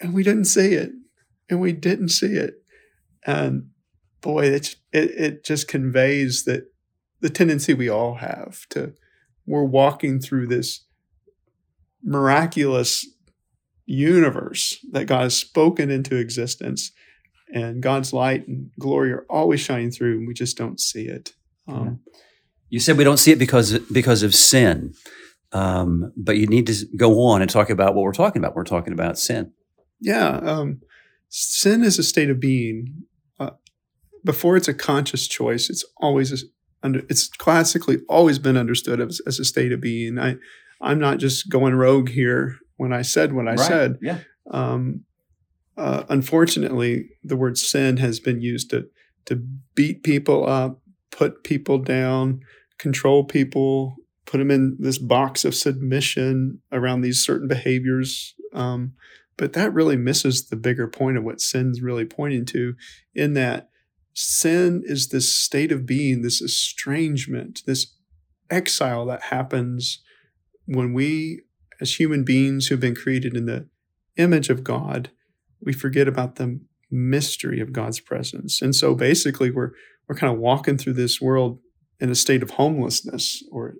And 0.00 0.14
we 0.14 0.22
didn't 0.22 0.46
see 0.46 0.72
it. 0.72 0.92
And 1.50 1.60
we 1.60 1.72
didn't 1.72 2.08
see 2.08 2.32
it. 2.32 2.62
And 3.26 3.68
boy, 4.22 4.46
it, 4.46 4.76
it 4.92 5.44
just 5.44 5.68
conveys 5.68 6.44
that 6.44 6.72
the 7.20 7.28
tendency 7.28 7.74
we 7.74 7.90
all 7.90 8.14
have 8.14 8.66
to, 8.70 8.94
we're 9.46 9.64
walking 9.64 10.18
through 10.18 10.46
this 10.46 10.86
miraculous 12.02 13.06
universe 13.84 14.78
that 14.92 15.06
God 15.06 15.24
has 15.24 15.36
spoken 15.36 15.90
into 15.90 16.16
existence 16.16 16.90
and 17.52 17.82
God's 17.82 18.12
light 18.12 18.46
and 18.48 18.70
glory 18.78 19.12
are 19.12 19.26
always 19.30 19.60
shining 19.60 19.90
through, 19.90 20.18
and 20.18 20.28
we 20.28 20.34
just 20.34 20.56
don't 20.56 20.80
see 20.80 21.06
it. 21.06 21.32
Um, 21.68 22.00
You 22.68 22.80
said 22.80 22.96
we 22.98 23.04
don't 23.04 23.18
see 23.18 23.32
it 23.32 23.38
because 23.38 23.78
because 23.92 24.22
of 24.22 24.34
sin, 24.34 24.94
um, 25.52 26.12
but 26.16 26.36
you 26.36 26.46
need 26.46 26.66
to 26.66 26.86
go 26.96 27.22
on 27.26 27.42
and 27.42 27.50
talk 27.50 27.70
about 27.70 27.94
what 27.94 28.02
we're 28.02 28.12
talking 28.12 28.42
about. 28.42 28.54
We're 28.56 28.64
talking 28.64 28.92
about 28.92 29.18
sin. 29.18 29.52
yeah, 30.00 30.38
um, 30.38 30.80
sin 31.28 31.82
is 31.82 31.98
a 31.98 32.02
state 32.02 32.30
of 32.30 32.40
being. 32.40 33.04
Uh, 33.38 33.50
before 34.24 34.56
it's 34.56 34.68
a 34.68 34.74
conscious 34.74 35.28
choice, 35.28 35.70
it's 35.70 35.84
always 35.98 36.32
a, 36.32 36.46
under. 36.82 37.02
It's 37.08 37.28
classically 37.28 37.98
always 38.08 38.38
been 38.38 38.56
understood 38.56 39.00
as, 39.00 39.20
as 39.26 39.38
a 39.38 39.44
state 39.44 39.72
of 39.72 39.80
being. 39.80 40.18
I, 40.18 40.36
I'm 40.80 40.98
not 40.98 41.18
just 41.18 41.48
going 41.48 41.74
rogue 41.74 42.08
here 42.08 42.56
when 42.76 42.92
I 42.92 43.02
said 43.02 43.32
what 43.32 43.48
I 43.48 43.54
said. 43.56 43.98
Yeah. 44.02 44.18
um, 44.50 45.04
uh, 45.76 46.04
unfortunately, 46.08 47.10
the 47.22 47.36
word 47.36 47.58
sin 47.58 47.98
has 47.98 48.20
been 48.20 48.40
used 48.40 48.70
to 48.70 48.88
to 49.26 49.36
beat 49.74 50.04
people 50.04 50.48
up, 50.48 50.80
put 51.10 51.42
people 51.42 51.78
down, 51.78 52.40
control 52.78 53.24
people, 53.24 53.96
put 54.24 54.38
them 54.38 54.50
in 54.50 54.76
this 54.78 54.98
box 54.98 55.44
of 55.44 55.54
submission 55.54 56.60
around 56.70 57.00
these 57.00 57.24
certain 57.24 57.48
behaviors. 57.48 58.34
Um, 58.52 58.92
but 59.36 59.52
that 59.52 59.74
really 59.74 59.96
misses 59.96 60.48
the 60.48 60.56
bigger 60.56 60.86
point 60.88 61.16
of 61.16 61.24
what 61.24 61.40
sin's 61.40 61.82
really 61.82 62.04
pointing 62.04 62.44
to, 62.46 62.74
in 63.14 63.34
that 63.34 63.68
sin 64.14 64.82
is 64.84 65.08
this 65.08 65.32
state 65.32 65.72
of 65.72 65.84
being, 65.84 66.22
this 66.22 66.40
estrangement, 66.40 67.62
this 67.66 67.94
exile 68.48 69.04
that 69.06 69.24
happens 69.24 70.02
when 70.66 70.92
we, 70.94 71.42
as 71.80 71.98
human 71.98 72.24
beings 72.24 72.66
who've 72.66 72.80
been 72.80 72.94
created 72.94 73.36
in 73.36 73.46
the 73.46 73.68
image 74.16 74.48
of 74.48 74.64
God, 74.64 75.10
we 75.66 75.74
forget 75.74 76.08
about 76.08 76.36
the 76.36 76.58
mystery 76.90 77.60
of 77.60 77.72
God's 77.72 78.00
presence. 78.00 78.62
And 78.62 78.74
so 78.74 78.94
basically 78.94 79.50
we're 79.50 79.72
we're 80.08 80.16
kind 80.16 80.32
of 80.32 80.38
walking 80.38 80.78
through 80.78 80.94
this 80.94 81.20
world 81.20 81.58
in 81.98 82.08
a 82.08 82.14
state 82.14 82.42
of 82.42 82.50
homelessness 82.50 83.42
or 83.50 83.74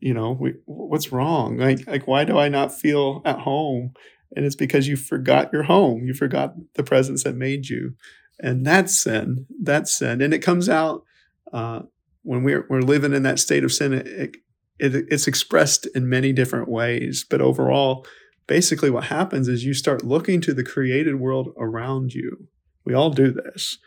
you 0.00 0.14
know, 0.14 0.32
we 0.32 0.54
what's 0.64 1.12
wrong? 1.12 1.58
Like 1.58 1.86
like 1.86 2.06
why 2.06 2.24
do 2.24 2.38
I 2.38 2.48
not 2.48 2.72
feel 2.72 3.20
at 3.24 3.40
home? 3.40 3.92
And 4.34 4.46
it's 4.46 4.56
because 4.56 4.88
you 4.88 4.96
forgot 4.96 5.52
your 5.52 5.64
home. 5.64 6.06
You 6.06 6.14
forgot 6.14 6.54
the 6.74 6.82
presence 6.82 7.24
that 7.24 7.36
made 7.36 7.68
you. 7.68 7.94
And 8.40 8.64
that's 8.64 8.98
sin. 8.98 9.46
That's 9.62 9.92
sin. 9.92 10.22
And 10.22 10.32
it 10.32 10.38
comes 10.38 10.68
out 10.68 11.04
uh, 11.52 11.82
when 12.22 12.42
we're 12.42 12.66
we're 12.70 12.80
living 12.80 13.12
in 13.12 13.24
that 13.24 13.38
state 13.38 13.64
of 13.64 13.72
sin. 13.72 13.92
It, 13.92 14.06
it, 14.06 14.36
it 14.78 15.06
it's 15.10 15.26
expressed 15.26 15.86
in 15.94 16.08
many 16.08 16.32
different 16.32 16.68
ways, 16.68 17.26
but 17.28 17.40
overall, 17.40 18.06
basically 18.46 18.90
what 18.90 19.04
happens 19.04 19.48
is 19.48 19.64
you 19.64 19.74
start 19.74 20.04
looking 20.04 20.40
to 20.42 20.54
the 20.54 20.64
created 20.64 21.16
world 21.16 21.52
around 21.56 22.14
you. 22.14 22.48
We 22.84 22.94
all 22.94 23.10
do 23.10 23.30
this. 23.30 23.78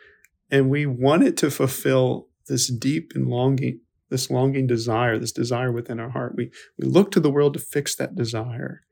And 0.50 0.70
we 0.70 0.86
want 0.86 1.24
it 1.24 1.36
to 1.38 1.50
fulfill 1.50 2.28
this 2.46 2.68
deep 2.68 3.12
and 3.14 3.26
longing, 3.26 3.80
this 4.10 4.30
longing 4.30 4.66
desire, 4.66 5.18
this 5.18 5.32
desire 5.32 5.72
within 5.72 5.98
our 5.98 6.10
heart. 6.10 6.34
We 6.36 6.50
we 6.78 6.86
look 6.86 7.10
to 7.12 7.20
the 7.20 7.30
world 7.30 7.54
to 7.54 7.60
fix 7.60 7.96
that 7.96 8.14
desire. 8.14 8.82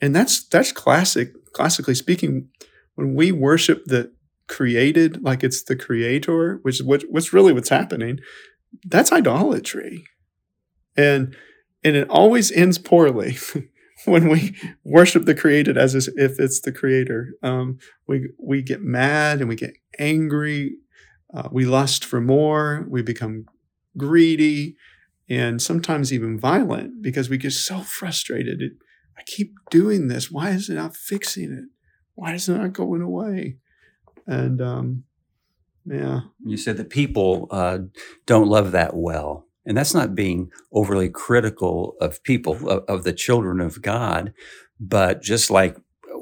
And 0.00 0.14
that's 0.14 0.46
that's 0.46 0.72
classic, 0.72 1.32
classically 1.52 1.94
speaking, 1.94 2.48
when 2.94 3.14
we 3.14 3.32
worship 3.32 3.84
the 3.86 4.12
created 4.48 5.22
like 5.22 5.42
it's 5.42 5.62
the 5.62 5.76
creator, 5.76 6.58
which 6.62 6.80
is 6.80 6.82
what, 6.82 7.02
what's 7.08 7.32
really 7.32 7.52
what's 7.52 7.68
happening, 7.68 8.18
that's 8.84 9.12
idolatry. 9.12 10.04
And 10.96 11.34
and 11.84 11.96
it 11.96 12.08
always 12.08 12.52
ends 12.52 12.78
poorly. 12.78 13.38
when 14.06 14.28
we 14.28 14.56
worship 14.84 15.24
the 15.24 15.34
created 15.34 15.76
as 15.78 15.94
if 15.94 16.38
it's 16.38 16.60
the 16.60 16.72
creator. 16.72 17.34
Um, 17.42 17.78
we 18.06 18.30
we 18.38 18.62
get 18.62 18.82
mad 18.82 19.40
and 19.40 19.48
we 19.48 19.56
get 19.56 19.74
angry. 19.98 20.76
Uh, 21.32 21.48
we 21.50 21.64
lust 21.64 22.04
for 22.04 22.20
more. 22.20 22.86
We 22.88 23.02
become 23.02 23.46
greedy 23.96 24.76
and 25.28 25.62
sometimes 25.62 26.12
even 26.12 26.38
violent 26.38 27.02
because 27.02 27.30
we 27.30 27.38
get 27.38 27.52
so 27.52 27.80
frustrated. 27.80 28.60
It, 28.60 28.72
I 29.16 29.22
keep 29.24 29.54
doing 29.70 30.08
this. 30.08 30.30
Why 30.30 30.50
is 30.50 30.68
it 30.68 30.74
not 30.74 30.96
fixing 30.96 31.52
it? 31.52 31.64
Why 32.14 32.34
is 32.34 32.48
it 32.48 32.56
not 32.58 32.72
going 32.72 33.02
away? 33.02 33.56
And 34.26 34.60
um, 34.60 35.04
yeah, 35.84 36.20
You 36.44 36.56
said 36.56 36.76
that 36.76 36.90
people 36.90 37.48
uh, 37.50 37.78
don't 38.26 38.48
love 38.48 38.72
that 38.72 38.94
well. 38.94 39.46
And 39.64 39.76
that's 39.76 39.94
not 39.94 40.14
being 40.14 40.50
overly 40.72 41.08
critical 41.08 41.94
of 42.00 42.22
people, 42.24 42.54
of, 42.68 42.84
of 42.88 43.04
the 43.04 43.12
children 43.12 43.60
of 43.60 43.80
God, 43.80 44.32
but 44.80 45.22
just 45.22 45.50
like 45.50 45.76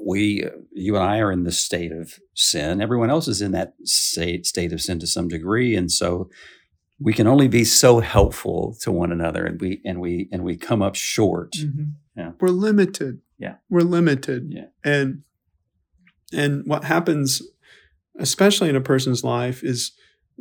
we, 0.04 0.44
you 0.72 0.96
and 0.96 1.04
I 1.04 1.18
are 1.18 1.32
in 1.32 1.44
the 1.44 1.52
state 1.52 1.92
of 1.92 2.18
sin, 2.34 2.80
everyone 2.80 3.10
else 3.10 3.28
is 3.28 3.40
in 3.40 3.52
that 3.52 3.74
state, 3.84 4.46
state 4.46 4.72
of 4.72 4.80
sin 4.80 4.98
to 5.00 5.06
some 5.06 5.28
degree. 5.28 5.74
And 5.74 5.90
so 5.90 6.28
we 6.98 7.14
can 7.14 7.26
only 7.26 7.48
be 7.48 7.64
so 7.64 8.00
helpful 8.00 8.76
to 8.82 8.92
one 8.92 9.10
another 9.10 9.46
and 9.46 9.58
we 9.60 9.80
and 9.86 10.00
we 10.00 10.28
and 10.30 10.44
we 10.44 10.56
come 10.56 10.82
up 10.82 10.94
short 10.94 11.52
Mhm. 11.52 11.94
Yeah. 12.14 12.32
We're 12.38 12.48
limited. 12.48 13.20
Yeah. 13.38 13.54
We're 13.70 13.80
limited. 13.80 14.48
Yeah. 14.50 14.66
And 14.84 15.22
and 16.32 16.66
what 16.66 16.84
happens, 16.84 17.42
especially 18.18 18.68
in 18.68 18.76
a 18.76 18.80
person's 18.80 19.24
life, 19.24 19.64
is 19.64 19.92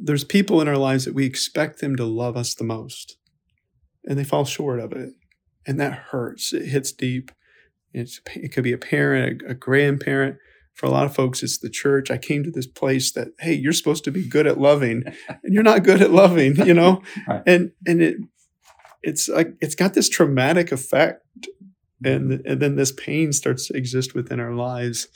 there's 0.01 0.23
people 0.23 0.61
in 0.61 0.67
our 0.67 0.77
lives 0.77 1.05
that 1.05 1.13
we 1.13 1.25
expect 1.25 1.79
them 1.79 1.95
to 1.95 2.05
love 2.05 2.37
us 2.37 2.53
the 2.53 2.63
most. 2.63 3.17
And 4.05 4.17
they 4.17 4.23
fall 4.23 4.45
short 4.45 4.79
of 4.79 4.93
it. 4.93 5.13
And 5.67 5.79
that 5.79 5.93
hurts. 5.93 6.53
It 6.53 6.67
hits 6.67 6.91
deep. 6.91 7.31
It's, 7.93 8.21
it 8.35 8.53
could 8.53 8.63
be 8.63 8.71
a 8.71 8.77
parent, 8.77 9.41
a, 9.41 9.51
a 9.51 9.53
grandparent. 9.53 10.37
For 10.73 10.85
a 10.85 10.91
lot 10.91 11.05
of 11.05 11.13
folks, 11.13 11.43
it's 11.43 11.57
the 11.57 11.69
church. 11.69 12.09
I 12.09 12.17
came 12.17 12.43
to 12.43 12.51
this 12.51 12.67
place 12.67 13.11
that, 13.11 13.29
hey, 13.39 13.53
you're 13.53 13.73
supposed 13.73 14.05
to 14.05 14.11
be 14.11 14.25
good 14.25 14.47
at 14.47 14.57
loving, 14.57 15.03
and 15.27 15.53
you're 15.53 15.61
not 15.61 15.83
good 15.83 16.01
at 16.01 16.11
loving, 16.11 16.55
you 16.65 16.73
know? 16.73 17.01
Right. 17.27 17.43
And 17.45 17.71
and 17.85 18.01
it 18.01 18.17
it's 19.01 19.29
like 19.29 19.55
it's 19.61 19.75
got 19.75 19.93
this 19.93 20.09
traumatic 20.09 20.71
effect 20.71 21.25
and 22.03 22.41
and 22.45 22.61
then 22.61 22.75
this 22.75 22.91
pain 22.91 23.31
starts 23.31 23.67
to 23.67 23.77
exist 23.77 24.13
within 24.13 24.39
our 24.39 24.53
lives 24.53 25.07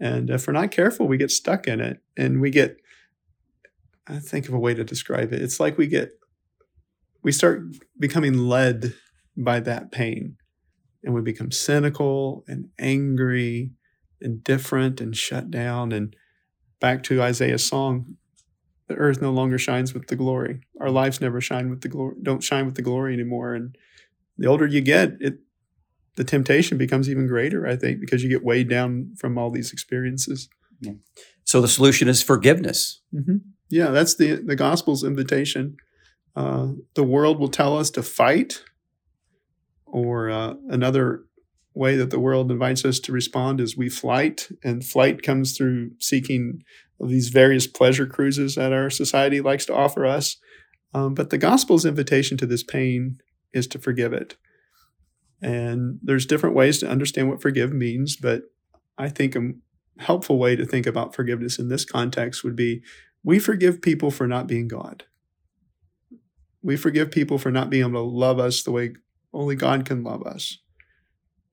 and 0.00 0.30
if 0.30 0.46
we're 0.46 0.52
not 0.52 0.70
careful 0.70 1.06
we 1.06 1.16
get 1.16 1.30
stuck 1.30 1.66
in 1.66 1.80
it 1.80 2.00
and 2.16 2.40
we 2.40 2.50
get 2.50 2.76
i 4.08 4.18
think 4.18 4.48
of 4.48 4.54
a 4.54 4.58
way 4.58 4.74
to 4.74 4.84
describe 4.84 5.32
it. 5.32 5.42
It's 5.42 5.60
like 5.60 5.78
we 5.78 5.86
get 5.86 6.10
we 7.22 7.32
start 7.32 7.62
becoming 7.98 8.48
led 8.48 8.94
by 9.36 9.60
that 9.60 9.92
pain 9.92 10.36
and 11.04 11.14
we 11.14 11.20
become 11.20 11.50
cynical 11.50 12.44
and 12.48 12.68
angry 12.78 13.72
and 14.20 14.42
different 14.42 15.00
and 15.00 15.16
shut 15.16 15.50
down. 15.50 15.92
And 15.92 16.14
back 16.80 17.02
to 17.04 17.22
isaiah's 17.22 17.64
song 17.64 18.16
the 18.88 18.94
earth 18.96 19.22
no 19.22 19.30
longer 19.30 19.58
shines 19.58 19.94
with 19.94 20.08
the 20.08 20.16
glory. 20.16 20.60
Our 20.80 20.90
lives 20.90 21.20
never 21.20 21.40
shine 21.40 21.70
with 21.70 21.82
the 21.82 21.88
glory 21.88 22.16
don't 22.22 22.42
shine 22.42 22.66
with 22.66 22.74
the 22.74 22.82
glory 22.82 23.14
anymore. 23.14 23.54
And 23.54 23.76
the 24.36 24.48
older 24.48 24.66
you 24.66 24.80
get 24.80 25.12
it 25.20 25.38
the 26.16 26.24
temptation 26.24 26.76
becomes 26.76 27.08
even 27.08 27.26
greater 27.26 27.66
i 27.66 27.74
think 27.74 27.98
because 27.98 28.22
you 28.22 28.28
get 28.28 28.44
weighed 28.44 28.68
down 28.68 29.14
from 29.18 29.38
all 29.38 29.50
these 29.50 29.72
experiences. 29.72 30.48
So 31.44 31.60
the 31.60 31.68
solution 31.68 32.08
is 32.08 32.22
forgiveness. 32.22 33.00
Mm-hmm. 33.14 33.36
Yeah 33.72 33.90
that's 33.90 34.14
the 34.14 34.36
the 34.36 34.56
gospel's 34.56 35.02
invitation. 35.02 35.76
Uh, 36.36 36.68
the 36.94 37.04
world 37.04 37.38
will 37.38 37.48
tell 37.48 37.76
us 37.76 37.90
to 37.90 38.02
fight 38.02 38.62
or 39.86 40.30
uh, 40.30 40.54
another 40.68 41.24
way 41.74 41.96
that 41.96 42.10
the 42.10 42.20
world 42.20 42.50
invites 42.50 42.84
us 42.84 42.98
to 43.00 43.12
respond 43.12 43.60
is 43.60 43.76
we 43.76 43.88
flight 43.88 44.48
and 44.62 44.84
flight 44.84 45.22
comes 45.22 45.56
through 45.56 45.90
seeking 45.98 46.62
these 47.00 47.28
various 47.28 47.66
pleasure 47.66 48.06
cruises 48.06 48.54
that 48.54 48.72
our 48.72 48.90
society 48.90 49.40
likes 49.40 49.66
to 49.66 49.74
offer 49.74 50.06
us. 50.06 50.36
Um, 50.94 51.14
but 51.14 51.30
the 51.30 51.38
gospel's 51.38 51.84
invitation 51.84 52.36
to 52.38 52.46
this 52.46 52.62
pain 52.62 53.18
is 53.52 53.66
to 53.68 53.78
forgive 53.78 54.12
it. 54.12 54.36
And 55.40 55.98
there's 56.02 56.26
different 56.26 56.54
ways 56.54 56.78
to 56.78 56.88
understand 56.88 57.28
what 57.28 57.42
forgive 57.42 57.72
means, 57.72 58.16
but 58.16 58.42
I 58.96 59.08
think 59.08 59.34
a 59.34 59.52
helpful 59.98 60.38
way 60.38 60.56
to 60.56 60.64
think 60.64 60.86
about 60.86 61.14
forgiveness 61.14 61.58
in 61.58 61.68
this 61.68 61.84
context 61.84 62.44
would 62.44 62.56
be 62.56 62.82
we 63.24 63.38
forgive 63.38 63.82
people 63.82 64.10
for 64.10 64.26
not 64.26 64.46
being 64.46 64.68
God. 64.68 65.04
We 66.62 66.76
forgive 66.76 67.10
people 67.10 67.38
for 67.38 67.50
not 67.50 67.70
being 67.70 67.82
able 67.82 67.92
to 67.92 68.00
love 68.00 68.38
us 68.38 68.62
the 68.62 68.70
way 68.70 68.92
only 69.32 69.56
God 69.56 69.84
can 69.84 70.04
love 70.04 70.22
us. 70.22 70.58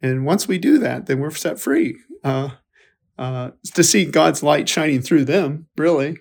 And 0.02 0.26
once 0.26 0.48
we 0.48 0.58
do 0.58 0.78
that, 0.80 1.06
then 1.06 1.20
we're 1.20 1.32
set 1.32 1.60
free 1.60 1.98
uh, 2.24 2.50
uh, 3.18 3.52
to 3.74 3.84
see 3.84 4.06
God's 4.06 4.44
light 4.44 4.70
shining 4.70 5.02
through 5.02 5.26
them, 5.26 5.68
really. 5.78 6.18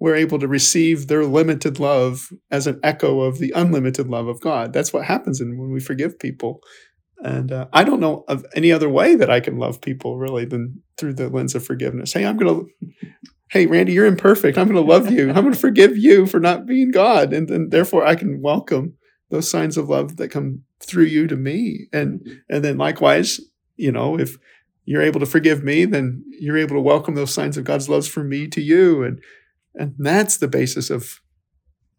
We're 0.00 0.16
able 0.16 0.38
to 0.38 0.46
receive 0.46 1.08
their 1.08 1.24
limited 1.24 1.80
love 1.80 2.28
as 2.50 2.66
an 2.66 2.78
echo 2.82 3.20
of 3.20 3.38
the 3.38 3.52
unlimited 3.56 4.08
love 4.08 4.28
of 4.28 4.40
God. 4.40 4.72
That's 4.72 4.92
what 4.92 5.04
happens 5.04 5.40
when 5.40 5.72
we 5.72 5.80
forgive 5.80 6.18
people. 6.18 6.60
And 7.24 7.50
uh, 7.50 7.66
I 7.72 7.82
don't 7.82 7.98
know 7.98 8.24
of 8.28 8.46
any 8.54 8.70
other 8.70 8.88
way 8.88 9.16
that 9.16 9.30
I 9.30 9.40
can 9.40 9.58
love 9.58 9.80
people 9.80 10.18
really 10.18 10.44
than 10.44 10.82
through 10.96 11.14
the 11.14 11.28
lens 11.28 11.54
of 11.54 11.64
forgiveness. 11.64 12.12
Hey, 12.12 12.24
I'm 12.24 12.36
going 12.36 12.66
to, 12.66 12.86
hey, 13.50 13.66
Randy, 13.66 13.92
you're 13.92 14.06
imperfect. 14.06 14.58
I'm 14.58 14.68
going 14.68 14.84
to 14.84 14.92
love 14.92 15.10
you. 15.10 15.28
I'm 15.28 15.42
going 15.42 15.52
to 15.52 15.58
forgive 15.58 15.96
you 15.96 16.26
for 16.26 16.38
not 16.38 16.66
being 16.66 16.90
God. 16.90 17.32
And 17.32 17.70
therefore 17.70 18.06
I 18.06 18.14
can 18.14 18.42
welcome 18.42 18.94
those 19.30 19.50
signs 19.50 19.76
of 19.76 19.88
love 19.88 20.16
that 20.16 20.28
come 20.30 20.62
through 20.80 21.04
you 21.04 21.26
to 21.26 21.36
me. 21.36 21.88
And, 21.92 22.26
and 22.48 22.64
then 22.64 22.78
likewise, 22.78 23.40
you 23.76 23.92
know, 23.92 24.18
if 24.18 24.36
you're 24.84 25.02
able 25.02 25.20
to 25.20 25.26
forgive 25.26 25.62
me, 25.62 25.84
then 25.84 26.24
you're 26.40 26.58
able 26.58 26.76
to 26.76 26.80
welcome 26.80 27.14
those 27.14 27.32
signs 27.32 27.56
of 27.56 27.64
God's 27.64 27.88
love 27.88 28.06
from 28.06 28.28
me 28.28 28.48
to 28.48 28.60
you. 28.60 29.02
And, 29.02 29.20
and 29.74 29.94
that's 29.98 30.38
the 30.38 30.48
basis 30.48 30.90
of, 30.90 31.20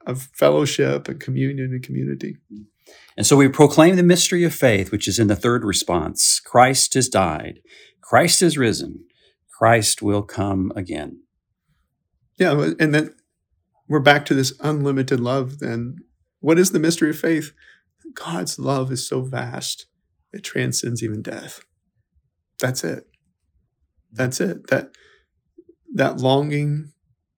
of 0.05 0.29
fellowship 0.33 1.07
and 1.07 1.19
communion 1.19 1.71
and 1.71 1.83
community. 1.83 2.37
And 3.15 3.25
so 3.27 3.35
we 3.35 3.47
proclaim 3.47 3.95
the 3.95 4.03
mystery 4.03 4.43
of 4.43 4.55
faith, 4.55 4.91
which 4.91 5.07
is 5.07 5.19
in 5.19 5.27
the 5.27 5.35
third 5.35 5.63
response 5.63 6.39
Christ 6.39 6.93
has 6.95 7.09
died, 7.09 7.59
Christ 8.01 8.39
has 8.39 8.57
risen, 8.57 9.05
Christ 9.57 10.01
will 10.01 10.23
come 10.23 10.71
again. 10.75 11.21
Yeah, 12.39 12.71
and 12.79 12.95
then 12.95 13.13
we're 13.87 13.99
back 13.99 14.25
to 14.27 14.33
this 14.33 14.53
unlimited 14.61 15.19
love. 15.19 15.59
Then, 15.59 15.97
what 16.39 16.57
is 16.57 16.71
the 16.71 16.79
mystery 16.79 17.09
of 17.09 17.19
faith? 17.19 17.51
God's 18.13 18.57
love 18.57 18.91
is 18.91 19.07
so 19.07 19.21
vast, 19.21 19.85
it 20.31 20.43
transcends 20.43 21.03
even 21.03 21.21
death. 21.21 21.61
That's 22.59 22.83
it. 22.83 23.03
That's 24.11 24.39
it. 24.39 24.67
That 24.67 24.91
that 25.93 26.19
longing 26.19 26.91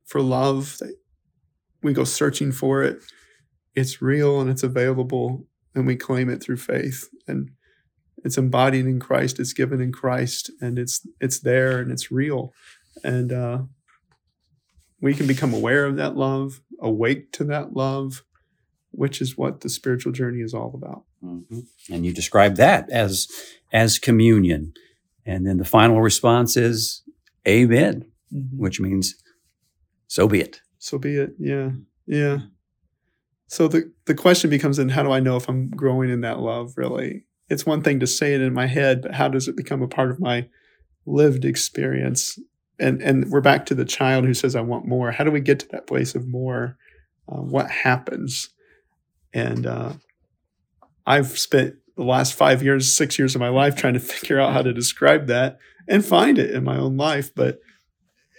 for 0.06 0.22
love 0.22 0.78
that 0.80 0.96
we 1.82 1.94
go 1.94 2.04
searching 2.04 2.52
for 2.52 2.84
it. 2.84 3.00
It's 3.76 4.02
real 4.02 4.40
and 4.42 4.50
it's 4.50 4.64
available 4.64 5.48
and 5.74 5.88
we 5.88 5.96
claim 5.96 6.30
it 6.30 6.44
through 6.44 6.58
faith 6.58 7.10
and 7.28 7.52
it's 8.24 8.38
embodied 8.38 8.86
in 8.86 9.00
Christ 9.00 9.40
it's 9.40 9.54
given 9.54 9.80
in 9.80 9.92
Christ 9.92 10.52
and 10.60 10.78
it's 10.78 11.08
it's 11.22 11.40
there 11.40 11.80
and 11.80 11.92
it's 11.92 12.12
real 12.12 12.54
and 13.04 13.32
uh, 13.32 13.60
we 15.02 15.14
can 15.14 15.28
become 15.28 15.54
aware 15.54 15.86
of 15.86 15.96
that 15.98 16.16
love 16.16 16.62
awake 16.80 17.32
to 17.34 17.44
that 17.44 17.74
love 17.74 18.24
which 18.92 19.22
is 19.22 19.38
what 19.38 19.62
the 19.62 19.70
spiritual 19.70 20.12
journey 20.12 20.42
is 20.42 20.54
all 20.54 20.72
about 20.74 21.04
mm-hmm. 21.24 21.60
and 21.94 22.06
you 22.06 22.14
describe 22.14 22.56
that 22.56 22.90
as 22.90 23.28
as 23.72 24.00
communion 24.00 24.74
and 25.26 25.46
then 25.46 25.58
the 25.58 25.66
final 25.66 26.02
response 26.02 26.58
is 26.58 27.04
amen 27.48 28.06
mm-hmm. 28.34 28.58
which 28.58 28.80
means 28.80 29.16
so 30.08 30.28
be 30.28 30.42
it 30.42 30.62
so 30.78 30.98
be 30.98 31.16
it 31.16 31.34
yeah 31.40 31.72
yeah 32.06 32.40
so 33.52 33.68
the, 33.68 33.92
the 34.06 34.16
question 34.16 34.50
becomes 34.50 34.78
then 34.78 34.88
how 34.88 35.04
do 35.04 35.12
I 35.12 35.20
know 35.20 35.36
if 35.36 35.50
I'm 35.50 35.70
growing 35.72 36.10
in 36.10 36.22
that 36.22 36.40
love 36.40 36.78
really? 36.78 37.26
It's 37.50 37.66
one 37.66 37.84
thing 37.84 38.00
to 38.00 38.08
say 38.08 38.34
it 38.34 38.40
in 38.40 38.54
my 38.54 38.66
head, 38.66 39.02
but 39.02 39.14
how 39.14 39.28
does 39.28 39.50
it 39.50 39.58
become 39.58 39.82
a 39.82 39.90
part 39.90 40.10
of 40.10 40.22
my 40.22 40.48
lived 41.06 41.44
experience? 41.44 42.40
And 42.82 43.02
and 43.02 43.30
we're 43.30 43.42
back 43.42 43.68
to 43.68 43.76
the 43.76 43.86
child 43.86 44.26
who 44.26 44.34
says 44.34 44.56
I 44.56 44.62
want 44.62 44.88
more. 44.88 45.12
How 45.12 45.24
do 45.24 45.32
we 45.32 45.40
get 45.40 45.60
to 45.60 45.68
that 45.70 45.88
place 45.88 46.16
of 46.16 46.28
more? 46.28 46.78
Uh, 47.30 47.42
what 47.42 47.70
happens? 47.70 48.50
And 49.34 49.68
uh, 49.68 49.94
I've 51.06 51.38
spent 51.38 51.76
the 51.96 52.04
last 52.04 52.34
five 52.34 52.64
years, 52.64 52.94
six 52.94 53.20
years 53.20 53.36
of 53.36 53.42
my 53.42 53.50
life 53.50 53.76
trying 53.76 53.94
to 53.94 54.00
figure 54.02 54.40
out 54.40 54.54
how 54.54 54.64
to 54.64 54.74
describe 54.74 55.28
that 55.28 55.60
and 55.88 56.04
find 56.04 56.40
it 56.40 56.50
in 56.50 56.64
my 56.64 56.78
own 56.78 56.98
life. 56.98 57.34
But 57.36 57.60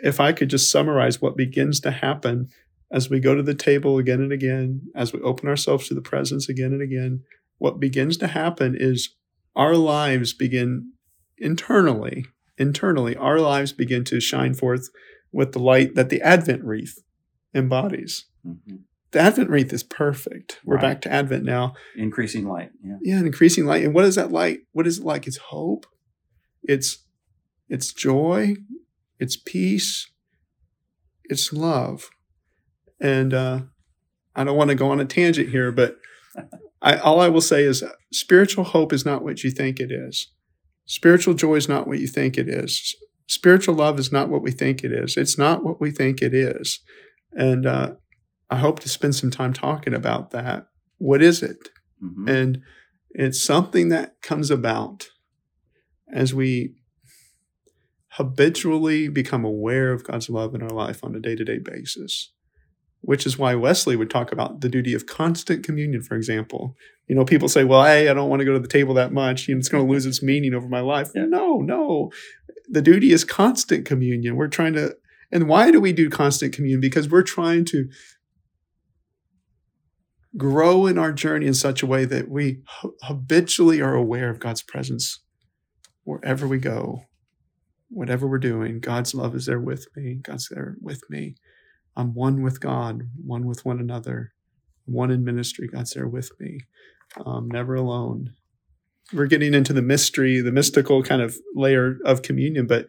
if 0.02 0.18
I 0.18 0.32
could 0.32 0.50
just 0.50 0.70
summarize 0.70 1.22
what 1.22 1.36
begins 1.36 1.78
to 1.80 1.92
happen 1.92 2.48
as 2.90 3.08
we 3.08 3.20
go 3.20 3.36
to 3.36 3.42
the 3.42 3.54
table 3.54 3.96
again 3.98 4.20
and 4.20 4.32
again, 4.32 4.82
as 4.94 5.12
we 5.12 5.20
open 5.20 5.48
ourselves 5.48 5.86
to 5.88 5.94
the 5.94 6.02
presence 6.02 6.48
again 6.48 6.72
and 6.72 6.82
again, 6.82 7.22
what 7.58 7.78
begins 7.78 8.16
to 8.16 8.26
happen 8.26 8.76
is 8.76 9.14
our 9.54 9.76
lives 9.76 10.32
begin 10.32 10.92
internally, 11.38 12.26
internally, 12.58 13.16
our 13.16 13.38
lives 13.38 13.72
begin 13.72 14.04
to 14.04 14.20
shine 14.20 14.54
forth 14.54 14.88
with 15.32 15.52
the 15.52 15.58
light 15.58 15.94
that 15.94 16.10
the 16.10 16.20
Advent 16.22 16.62
wreath 16.64 16.98
embodies. 17.54 18.26
Mm-hmm. 18.46 18.76
The 19.12 19.20
Advent 19.20 19.50
wreath 19.50 19.72
is 19.72 19.82
perfect. 19.82 20.58
We're 20.64 20.76
right. 20.76 20.82
back 20.82 21.00
to 21.02 21.12
Advent 21.12 21.44
now. 21.44 21.74
Increasing 21.96 22.46
light. 22.46 22.70
Yeah. 22.82 22.96
Yeah, 23.02 23.18
increasing 23.20 23.66
light. 23.66 23.84
And 23.84 23.94
what 23.94 24.04
is 24.04 24.14
that 24.14 24.32
light? 24.32 24.60
What 24.72 24.86
is 24.86 24.98
it 24.98 25.04
like? 25.04 25.26
It's 25.26 25.36
hope. 25.36 25.86
It's 26.62 27.04
it's 27.68 27.92
joy. 27.92 28.56
It's 29.18 29.36
peace. 29.36 30.10
It's 31.24 31.52
love. 31.52 32.10
And 33.00 33.34
uh, 33.34 33.60
I 34.34 34.44
don't 34.44 34.56
want 34.56 34.70
to 34.70 34.74
go 34.74 34.90
on 34.90 35.00
a 35.00 35.04
tangent 35.04 35.50
here, 35.50 35.72
but 35.72 35.96
I, 36.82 36.96
all 36.96 37.20
I 37.20 37.28
will 37.28 37.40
say 37.40 37.64
is 37.64 37.84
spiritual 38.12 38.64
hope 38.64 38.92
is 38.92 39.04
not 39.04 39.22
what 39.22 39.44
you 39.44 39.50
think 39.50 39.78
it 39.78 39.90
is. 39.92 40.32
Spiritual 40.86 41.34
joy 41.34 41.56
is 41.56 41.68
not 41.68 41.86
what 41.86 42.00
you 42.00 42.06
think 42.06 42.36
it 42.36 42.48
is. 42.48 42.94
Spiritual 43.26 43.74
love 43.74 43.98
is 43.98 44.12
not 44.12 44.28
what 44.28 44.42
we 44.42 44.50
think 44.50 44.84
it 44.84 44.92
is. 44.92 45.16
It's 45.16 45.38
not 45.38 45.64
what 45.64 45.80
we 45.80 45.90
think 45.90 46.20
it 46.20 46.34
is. 46.34 46.80
And 47.32 47.66
uh, 47.66 47.94
I 48.50 48.56
hope 48.56 48.80
to 48.80 48.88
spend 48.88 49.14
some 49.14 49.30
time 49.30 49.52
talking 49.52 49.94
about 49.94 50.30
that. 50.32 50.66
What 50.98 51.22
is 51.22 51.42
it? 51.42 51.70
Mm-hmm. 52.02 52.28
And 52.28 52.62
it's 53.10 53.42
something 53.42 53.88
that 53.88 54.20
comes 54.22 54.50
about 54.50 55.08
as 56.12 56.34
we 56.34 56.74
habitually 58.10 59.08
become 59.08 59.44
aware 59.44 59.92
of 59.92 60.04
God's 60.04 60.28
love 60.28 60.54
in 60.54 60.62
our 60.62 60.70
life 60.70 61.02
on 61.02 61.14
a 61.14 61.20
day 61.20 61.34
to 61.34 61.44
day 61.44 61.58
basis 61.58 62.32
which 63.02 63.26
is 63.26 63.36
why 63.36 63.54
Wesley 63.54 63.96
would 63.96 64.10
talk 64.10 64.32
about 64.32 64.60
the 64.60 64.68
duty 64.68 64.94
of 64.94 65.06
constant 65.06 65.64
communion, 65.64 66.02
for 66.02 66.14
example. 66.14 66.76
You 67.08 67.16
know, 67.16 67.24
people 67.24 67.48
say, 67.48 67.64
well, 67.64 67.84
hey, 67.84 68.08
I 68.08 68.14
don't 68.14 68.30
want 68.30 68.40
to 68.40 68.46
go 68.46 68.52
to 68.52 68.60
the 68.60 68.68
table 68.68 68.94
that 68.94 69.12
much. 69.12 69.48
You 69.48 69.54
know, 69.54 69.58
it's 69.58 69.68
going 69.68 69.84
to 69.84 69.90
lose 69.90 70.06
its 70.06 70.22
meaning 70.22 70.54
over 70.54 70.68
my 70.68 70.80
life. 70.80 71.10
Yeah. 71.14 71.26
No, 71.26 71.58
no. 71.58 72.10
The 72.68 72.80
duty 72.80 73.12
is 73.12 73.24
constant 73.24 73.84
communion. 73.84 74.36
We're 74.36 74.48
trying 74.48 74.74
to, 74.74 74.96
and 75.32 75.48
why 75.48 75.72
do 75.72 75.80
we 75.80 75.92
do 75.92 76.08
constant 76.08 76.54
communion? 76.54 76.80
Because 76.80 77.08
we're 77.08 77.22
trying 77.22 77.64
to 77.66 77.88
grow 80.36 80.86
in 80.86 80.96
our 80.96 81.12
journey 81.12 81.46
in 81.46 81.54
such 81.54 81.82
a 81.82 81.86
way 81.86 82.04
that 82.04 82.30
we 82.30 82.62
habitually 83.02 83.82
are 83.82 83.94
aware 83.94 84.30
of 84.30 84.38
God's 84.38 84.62
presence 84.62 85.20
wherever 86.04 86.46
we 86.46 86.58
go, 86.58 87.02
whatever 87.88 88.28
we're 88.28 88.38
doing. 88.38 88.78
God's 88.78 89.12
love 89.12 89.34
is 89.34 89.46
there 89.46 89.60
with 89.60 89.86
me. 89.96 90.20
God's 90.22 90.48
there 90.48 90.76
with 90.80 91.02
me. 91.10 91.34
I'm 91.96 92.14
one 92.14 92.42
with 92.42 92.60
God, 92.60 93.02
one 93.24 93.46
with 93.46 93.64
one 93.64 93.78
another, 93.78 94.32
one 94.84 95.10
in 95.10 95.24
ministry. 95.24 95.68
God's 95.68 95.92
there 95.92 96.08
with 96.08 96.30
me. 96.40 96.60
I'm 97.24 97.48
never 97.48 97.74
alone. 97.74 98.32
We're 99.12 99.26
getting 99.26 99.54
into 99.54 99.72
the 99.72 99.82
mystery, 99.82 100.40
the 100.40 100.52
mystical 100.52 101.02
kind 101.02 101.20
of 101.20 101.36
layer 101.54 101.98
of 102.04 102.22
communion, 102.22 102.66
but 102.66 102.86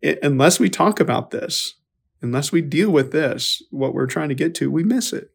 it, 0.00 0.18
unless 0.22 0.60
we 0.60 0.70
talk 0.70 1.00
about 1.00 1.30
this, 1.30 1.74
unless 2.22 2.52
we 2.52 2.62
deal 2.62 2.90
with 2.90 3.10
this, 3.10 3.62
what 3.70 3.92
we're 3.92 4.06
trying 4.06 4.28
to 4.28 4.34
get 4.34 4.54
to, 4.56 4.70
we 4.70 4.84
miss 4.84 5.12
it 5.12 5.34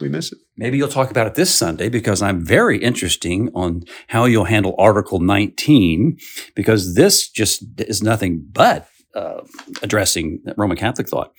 we 0.00 0.08
miss 0.08 0.32
it. 0.32 0.38
Maybe 0.56 0.78
you'll 0.78 0.88
talk 0.88 1.10
about 1.10 1.26
it 1.26 1.34
this 1.34 1.54
Sunday 1.54 1.88
because 1.88 2.22
I'm 2.22 2.44
very 2.44 2.78
interesting 2.78 3.50
on 3.54 3.84
how 4.08 4.24
you'll 4.24 4.44
handle 4.44 4.74
Article 4.78 5.20
19 5.20 6.18
because 6.54 6.94
this 6.94 7.28
just 7.28 7.62
is 7.78 8.02
nothing 8.02 8.46
but 8.50 8.88
uh, 9.14 9.42
addressing 9.82 10.42
Roman 10.56 10.76
Catholic 10.76 11.08
thought. 11.08 11.32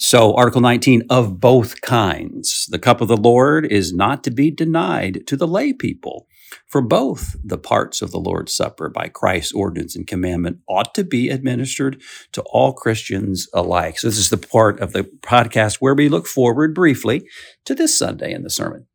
So, 0.00 0.32
Article 0.36 0.60
19 0.60 1.02
of 1.10 1.40
both 1.40 1.80
kinds. 1.80 2.68
The 2.70 2.78
cup 2.78 3.00
of 3.00 3.08
the 3.08 3.16
Lord 3.16 3.66
is 3.66 3.92
not 3.92 4.22
to 4.24 4.30
be 4.30 4.48
denied 4.48 5.26
to 5.26 5.36
the 5.36 5.46
lay 5.46 5.72
people. 5.72 6.28
For 6.66 6.80
both 6.80 7.36
the 7.44 7.58
parts 7.58 8.00
of 8.00 8.12
the 8.12 8.20
Lord's 8.20 8.54
Supper 8.54 8.88
by 8.88 9.08
Christ's 9.08 9.52
ordinance 9.52 9.96
and 9.96 10.06
commandment 10.06 10.60
ought 10.68 10.94
to 10.94 11.02
be 11.02 11.28
administered 11.28 12.00
to 12.30 12.42
all 12.42 12.72
Christians 12.72 13.48
alike. 13.52 13.98
So, 13.98 14.06
this 14.06 14.18
is 14.18 14.30
the 14.30 14.36
part 14.36 14.78
of 14.78 14.92
the 14.92 15.02
podcast 15.02 15.78
where 15.80 15.96
we 15.96 16.08
look 16.08 16.28
forward 16.28 16.76
briefly 16.76 17.28
to 17.64 17.74
this 17.74 17.98
Sunday 17.98 18.32
in 18.32 18.44
the 18.44 18.50
sermon. 18.50 18.86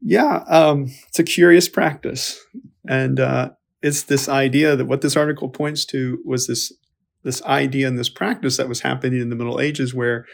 Yeah, 0.00 0.44
um, 0.48 0.90
it's 1.08 1.18
a 1.18 1.24
curious 1.24 1.68
practice. 1.68 2.42
And 2.88 3.20
uh, 3.20 3.50
it's 3.82 4.04
this 4.04 4.30
idea 4.30 4.76
that 4.76 4.86
what 4.86 5.02
this 5.02 5.16
article 5.16 5.50
points 5.50 5.84
to 5.86 6.20
was 6.24 6.46
this 6.46 6.72
this 7.22 7.42
idea 7.42 7.86
and 7.88 7.98
this 7.98 8.08
practice 8.08 8.56
that 8.56 8.68
was 8.68 8.80
happening 8.80 9.20
in 9.20 9.30
the 9.30 9.36
Middle 9.36 9.60
Ages 9.60 9.94
where 9.94 10.26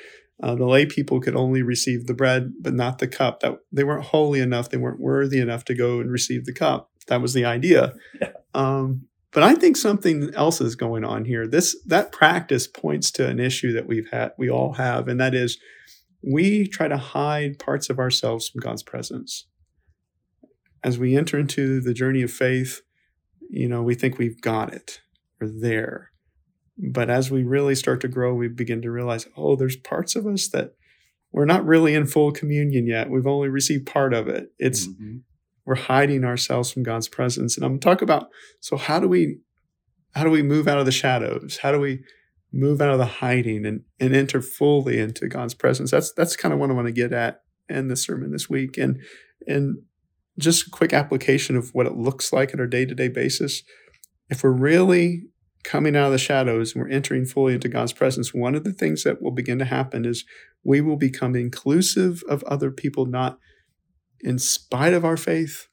uh, 0.42 0.54
the 0.54 0.66
lay 0.66 0.86
people 0.86 1.20
could 1.20 1.34
only 1.34 1.62
receive 1.62 2.06
the 2.06 2.14
bread, 2.14 2.52
but 2.60 2.74
not 2.74 2.98
the 2.98 3.08
cup. 3.08 3.40
That 3.40 3.58
they 3.72 3.84
weren't 3.84 4.04
holy 4.04 4.40
enough; 4.40 4.70
they 4.70 4.76
weren't 4.76 5.00
worthy 5.00 5.40
enough 5.40 5.64
to 5.66 5.74
go 5.74 6.00
and 6.00 6.10
receive 6.10 6.44
the 6.44 6.52
cup. 6.52 6.90
That 7.08 7.22
was 7.22 7.34
the 7.34 7.44
idea. 7.44 7.94
Yeah. 8.20 8.32
Um, 8.54 9.08
but 9.30 9.42
I 9.42 9.54
think 9.54 9.76
something 9.76 10.32
else 10.34 10.60
is 10.60 10.74
going 10.74 11.04
on 11.04 11.24
here. 11.24 11.46
This 11.46 11.76
that 11.86 12.12
practice 12.12 12.66
points 12.66 13.10
to 13.12 13.28
an 13.28 13.38
issue 13.38 13.72
that 13.72 13.86
we've 13.86 14.08
had, 14.10 14.32
we 14.38 14.50
all 14.50 14.74
have, 14.74 15.06
and 15.06 15.20
that 15.20 15.34
is 15.34 15.58
we 16.22 16.66
try 16.66 16.88
to 16.88 16.96
hide 16.96 17.58
parts 17.58 17.90
of 17.90 17.98
ourselves 17.98 18.48
from 18.48 18.60
God's 18.60 18.82
presence. 18.82 19.46
As 20.82 20.98
we 20.98 21.16
enter 21.16 21.38
into 21.38 21.80
the 21.80 21.94
journey 21.94 22.22
of 22.22 22.32
faith, 22.32 22.80
you 23.50 23.68
know, 23.68 23.82
we 23.82 23.94
think 23.94 24.18
we've 24.18 24.40
got 24.40 24.72
it. 24.72 25.00
We're 25.40 25.48
there. 25.48 26.07
But 26.78 27.10
as 27.10 27.30
we 27.30 27.42
really 27.42 27.74
start 27.74 28.00
to 28.02 28.08
grow, 28.08 28.34
we 28.34 28.48
begin 28.48 28.82
to 28.82 28.90
realize, 28.90 29.26
oh, 29.36 29.56
there's 29.56 29.76
parts 29.76 30.14
of 30.14 30.26
us 30.26 30.48
that 30.48 30.74
we're 31.32 31.44
not 31.44 31.66
really 31.66 31.94
in 31.94 32.06
full 32.06 32.32
communion 32.32 32.86
yet. 32.86 33.10
We've 33.10 33.26
only 33.26 33.48
received 33.48 33.86
part 33.86 34.14
of 34.14 34.28
it. 34.28 34.52
It's 34.58 34.86
mm-hmm. 34.86 35.18
we're 35.66 35.74
hiding 35.74 36.24
ourselves 36.24 36.70
from 36.70 36.84
God's 36.84 37.08
presence. 37.08 37.56
And 37.56 37.66
I'm 37.66 37.80
talking 37.80 38.04
about 38.04 38.28
so 38.60 38.76
how 38.76 39.00
do 39.00 39.08
we 39.08 39.38
how 40.14 40.24
do 40.24 40.30
we 40.30 40.42
move 40.42 40.68
out 40.68 40.78
of 40.78 40.86
the 40.86 40.92
shadows? 40.92 41.58
How 41.62 41.72
do 41.72 41.80
we 41.80 42.00
move 42.52 42.80
out 42.80 42.90
of 42.90 42.98
the 42.98 43.06
hiding 43.06 43.66
and, 43.66 43.82
and 44.00 44.16
enter 44.16 44.40
fully 44.40 44.98
into 44.98 45.28
God's 45.28 45.54
presence? 45.54 45.90
That's 45.90 46.12
that's 46.12 46.36
kind 46.36 46.54
of 46.54 46.60
what 46.60 46.70
I 46.70 46.74
want 46.74 46.86
to 46.86 46.92
get 46.92 47.12
at 47.12 47.42
in 47.68 47.88
the 47.88 47.96
sermon 47.96 48.30
this 48.32 48.48
week. 48.48 48.78
And 48.78 49.00
and 49.46 49.78
just 50.38 50.68
a 50.68 50.70
quick 50.70 50.92
application 50.92 51.56
of 51.56 51.74
what 51.74 51.86
it 51.86 51.96
looks 51.96 52.32
like 52.32 52.54
on 52.54 52.60
our 52.60 52.66
day-to-day 52.66 53.08
basis. 53.08 53.62
If 54.30 54.44
we're 54.44 54.50
really 54.50 55.24
coming 55.68 55.94
out 55.94 56.06
of 56.06 56.12
the 56.12 56.18
shadows 56.18 56.74
and 56.74 56.82
we're 56.82 56.88
entering 56.88 57.26
fully 57.26 57.52
into 57.52 57.68
God's 57.68 57.92
presence, 57.92 58.32
one 58.32 58.54
of 58.54 58.64
the 58.64 58.72
things 58.72 59.04
that 59.04 59.20
will 59.20 59.30
begin 59.30 59.58
to 59.58 59.66
happen 59.66 60.06
is 60.06 60.24
we 60.64 60.80
will 60.80 60.96
become 60.96 61.36
inclusive 61.36 62.22
of 62.26 62.42
other 62.44 62.70
people, 62.70 63.04
not 63.04 63.38
in 64.20 64.38
spite 64.38 64.94
of 64.94 65.04
our 65.04 65.18
faith, 65.18 65.68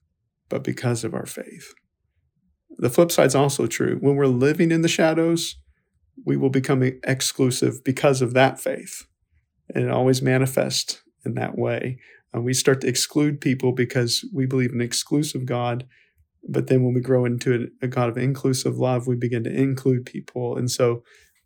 but 0.49 0.65
because 0.65 1.05
of 1.05 1.13
our 1.13 1.25
faith. 1.25 1.73
The 2.77 2.89
flip 2.89 3.09
side 3.09 3.27
is 3.27 3.35
also 3.35 3.67
true. 3.67 3.97
When 4.01 4.17
we're 4.17 4.27
living 4.27 4.69
in 4.69 4.81
the 4.81 4.89
shadows, 4.89 5.55
we 6.25 6.35
will 6.35 6.49
become 6.49 6.83
exclusive 6.83 7.81
because 7.85 8.21
of 8.21 8.33
that 8.33 8.59
faith. 8.59 9.07
And 9.73 9.85
it 9.85 9.91
always 9.91 10.21
manifests 10.21 11.01
in 11.25 11.35
that 11.35 11.57
way. 11.57 11.99
And 12.33 12.43
we 12.43 12.53
start 12.53 12.81
to 12.81 12.87
exclude 12.87 13.39
people 13.39 13.71
because 13.71 14.25
we 14.33 14.45
believe 14.45 14.73
an 14.73 14.81
exclusive 14.81 15.45
God 15.45 15.87
but 16.47 16.67
then 16.67 16.83
when 16.83 16.93
we 16.93 17.01
grow 17.01 17.25
into 17.25 17.69
a, 17.81 17.85
a 17.85 17.87
God 17.87 18.09
of 18.09 18.17
inclusive 18.17 18.77
love, 18.77 19.07
we 19.07 19.15
begin 19.15 19.43
to 19.43 19.53
include 19.53 20.05
people. 20.05 20.57
And 20.57 20.69
so, 20.69 21.03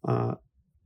uh, 0.07 0.35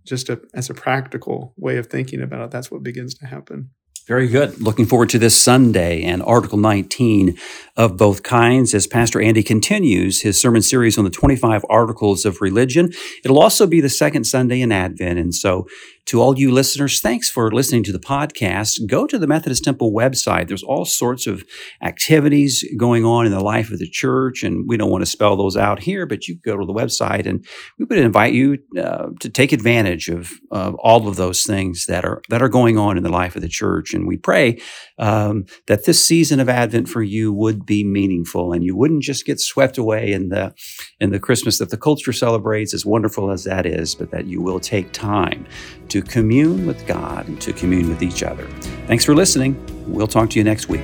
just 0.06 0.30
a, 0.30 0.42
as 0.54 0.70
a 0.70 0.74
practical 0.74 1.54
way 1.58 1.78
of 1.78 1.88
thinking 1.88 2.22
about 2.22 2.46
it, 2.46 2.52
that's 2.52 2.70
what 2.70 2.84
begins 2.84 3.14
to 3.16 3.26
happen. 3.26 3.70
Very 4.06 4.28
good. 4.28 4.62
Looking 4.62 4.86
forward 4.86 5.10
to 5.12 5.20
this 5.20 5.42
Sunday 5.42 6.04
and 6.04 6.22
Article 6.24 6.58
19 6.58 7.38
of 7.78 7.96
both 7.96 8.22
kinds 8.22 8.74
as 8.74 8.86
Pastor 8.86 9.22
Andy 9.22 9.44
continues 9.44 10.22
his 10.22 10.42
sermon 10.42 10.62
series 10.62 10.98
on 10.98 11.06
the 11.06 11.10
25 11.10 11.66
Articles 11.70 12.26
of 12.26 12.42
Religion. 12.42 12.92
It'll 13.24 13.42
also 13.42 13.66
be 13.66 13.80
the 13.80 13.88
second 13.88 14.26
Sunday 14.26 14.60
in 14.60 14.74
Advent. 14.74 15.20
And 15.20 15.34
so 15.34 15.68
to 16.06 16.22
all 16.22 16.38
you 16.38 16.52
listeners, 16.52 17.00
thanks 17.00 17.30
for 17.30 17.52
listening 17.52 17.84
to 17.84 17.94
the 17.94 18.00
podcast. 18.00 18.86
Go 18.88 19.08
to 19.08 19.18
the 19.18 19.28
Methodist 19.28 19.64
Temple 19.64 19.94
website. 19.94 20.48
There's 20.48 20.64
all 20.64 20.84
sorts 20.84 21.28
of 21.28 21.44
activities 21.82 22.64
going 22.78 23.06
on 23.06 23.26
in 23.26 23.32
the 23.32 23.40
life 23.40 23.72
of 23.72 23.80
the 23.80 23.90
church, 23.90 24.44
and 24.44 24.68
we 24.68 24.76
don't 24.76 24.92
want 24.92 25.02
to 25.02 25.10
spell 25.10 25.38
those 25.38 25.56
out 25.56 25.82
here, 25.82 26.06
but 26.06 26.28
you 26.28 26.38
go 26.44 26.58
to 26.58 26.66
the 26.66 26.74
website, 26.74 27.26
and 27.26 27.46
we 27.80 27.86
would 27.86 27.98
invite 27.98 28.34
you 28.34 28.58
uh, 28.78 29.08
to 29.22 29.30
take 29.30 29.54
advantage 29.54 30.10
of 30.10 30.32
uh, 30.52 30.74
all 30.80 31.08
of 31.08 31.16
those 31.16 31.44
things 31.44 31.86
that 31.86 32.04
are 32.04 32.22
that 32.30 32.42
are 32.42 32.50
going 32.50 32.78
on 32.78 32.98
in 32.98 33.04
the 33.04 33.10
life 33.10 33.36
of 33.38 33.42
the 33.42 33.48
church. 33.48 33.94
And 33.94 34.06
we 34.06 34.18
pray 34.18 34.60
um, 35.00 35.46
that 35.68 35.86
this 35.86 36.04
season 36.04 36.40
of 36.42 36.50
Advent 36.50 36.90
for 36.90 37.02
you 37.02 37.32
would 37.32 37.66
be 37.66 37.86
meaningful, 37.86 38.52
and 38.52 38.64
you 38.64 38.76
wouldn't 38.76 39.04
just 39.04 39.26
get 39.26 39.40
swept 39.40 39.78
away 39.78 40.12
in 40.12 40.30
the 40.30 40.54
in 41.00 41.12
the 41.12 41.20
Christmas 41.20 41.60
that 41.60 41.70
the 41.70 41.78
culture 41.78 42.12
celebrates, 42.12 42.74
as 42.74 42.86
wonderful 42.86 43.32
as 43.32 43.46
that 43.46 43.66
is, 43.66 43.96
but 43.96 44.12
that 44.12 44.26
you 44.26 44.42
will 44.42 44.60
take 44.60 44.92
time 44.92 45.48
to 45.94 46.02
commune 46.02 46.66
with 46.66 46.88
God 46.88 47.28
and 47.28 47.40
to 47.40 47.54
commune 47.54 47.88
with 47.88 48.02
each 48.02 48.24
other. 48.24 48.48
Thanks 48.88 49.06
for 49.06 49.14
listening. 49.14 49.56
We'll 49.88 50.08
talk 50.08 50.32
to 50.32 50.40
you 50.40 50.44
next 50.44 50.68
week. 50.68 50.82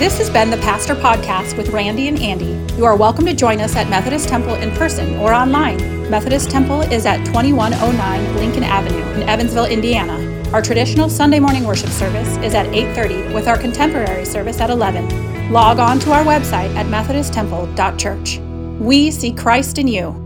This 0.00 0.18
has 0.18 0.28
been 0.28 0.50
the 0.50 0.56
Pastor 0.56 0.96
Podcast 0.96 1.56
with 1.56 1.68
Randy 1.68 2.08
and 2.08 2.18
Andy. 2.18 2.60
You 2.74 2.84
are 2.84 2.96
welcome 2.96 3.24
to 3.26 3.32
join 3.32 3.60
us 3.60 3.76
at 3.76 3.88
Methodist 3.88 4.28
Temple 4.28 4.54
in 4.54 4.72
person 4.72 5.14
or 5.20 5.32
online. 5.32 6.10
Methodist 6.10 6.50
Temple 6.50 6.80
is 6.80 7.06
at 7.06 7.24
2109 7.26 8.34
Lincoln 8.34 8.64
Avenue 8.64 9.08
in 9.12 9.22
Evansville, 9.28 9.66
Indiana. 9.66 10.50
Our 10.52 10.62
traditional 10.62 11.08
Sunday 11.08 11.38
morning 11.38 11.62
worship 11.62 11.90
service 11.90 12.36
is 12.38 12.54
at 12.54 12.66
8:30 12.74 13.32
with 13.32 13.46
our 13.46 13.56
contemporary 13.56 14.24
service 14.24 14.60
at 14.60 14.70
11. 14.70 15.52
Log 15.52 15.78
on 15.78 16.00
to 16.00 16.10
our 16.10 16.24
website 16.24 16.74
at 16.74 16.86
methodisttemple.church. 16.86 18.40
We 18.80 19.12
see 19.12 19.32
Christ 19.32 19.78
in 19.78 19.86
you. 19.86 20.25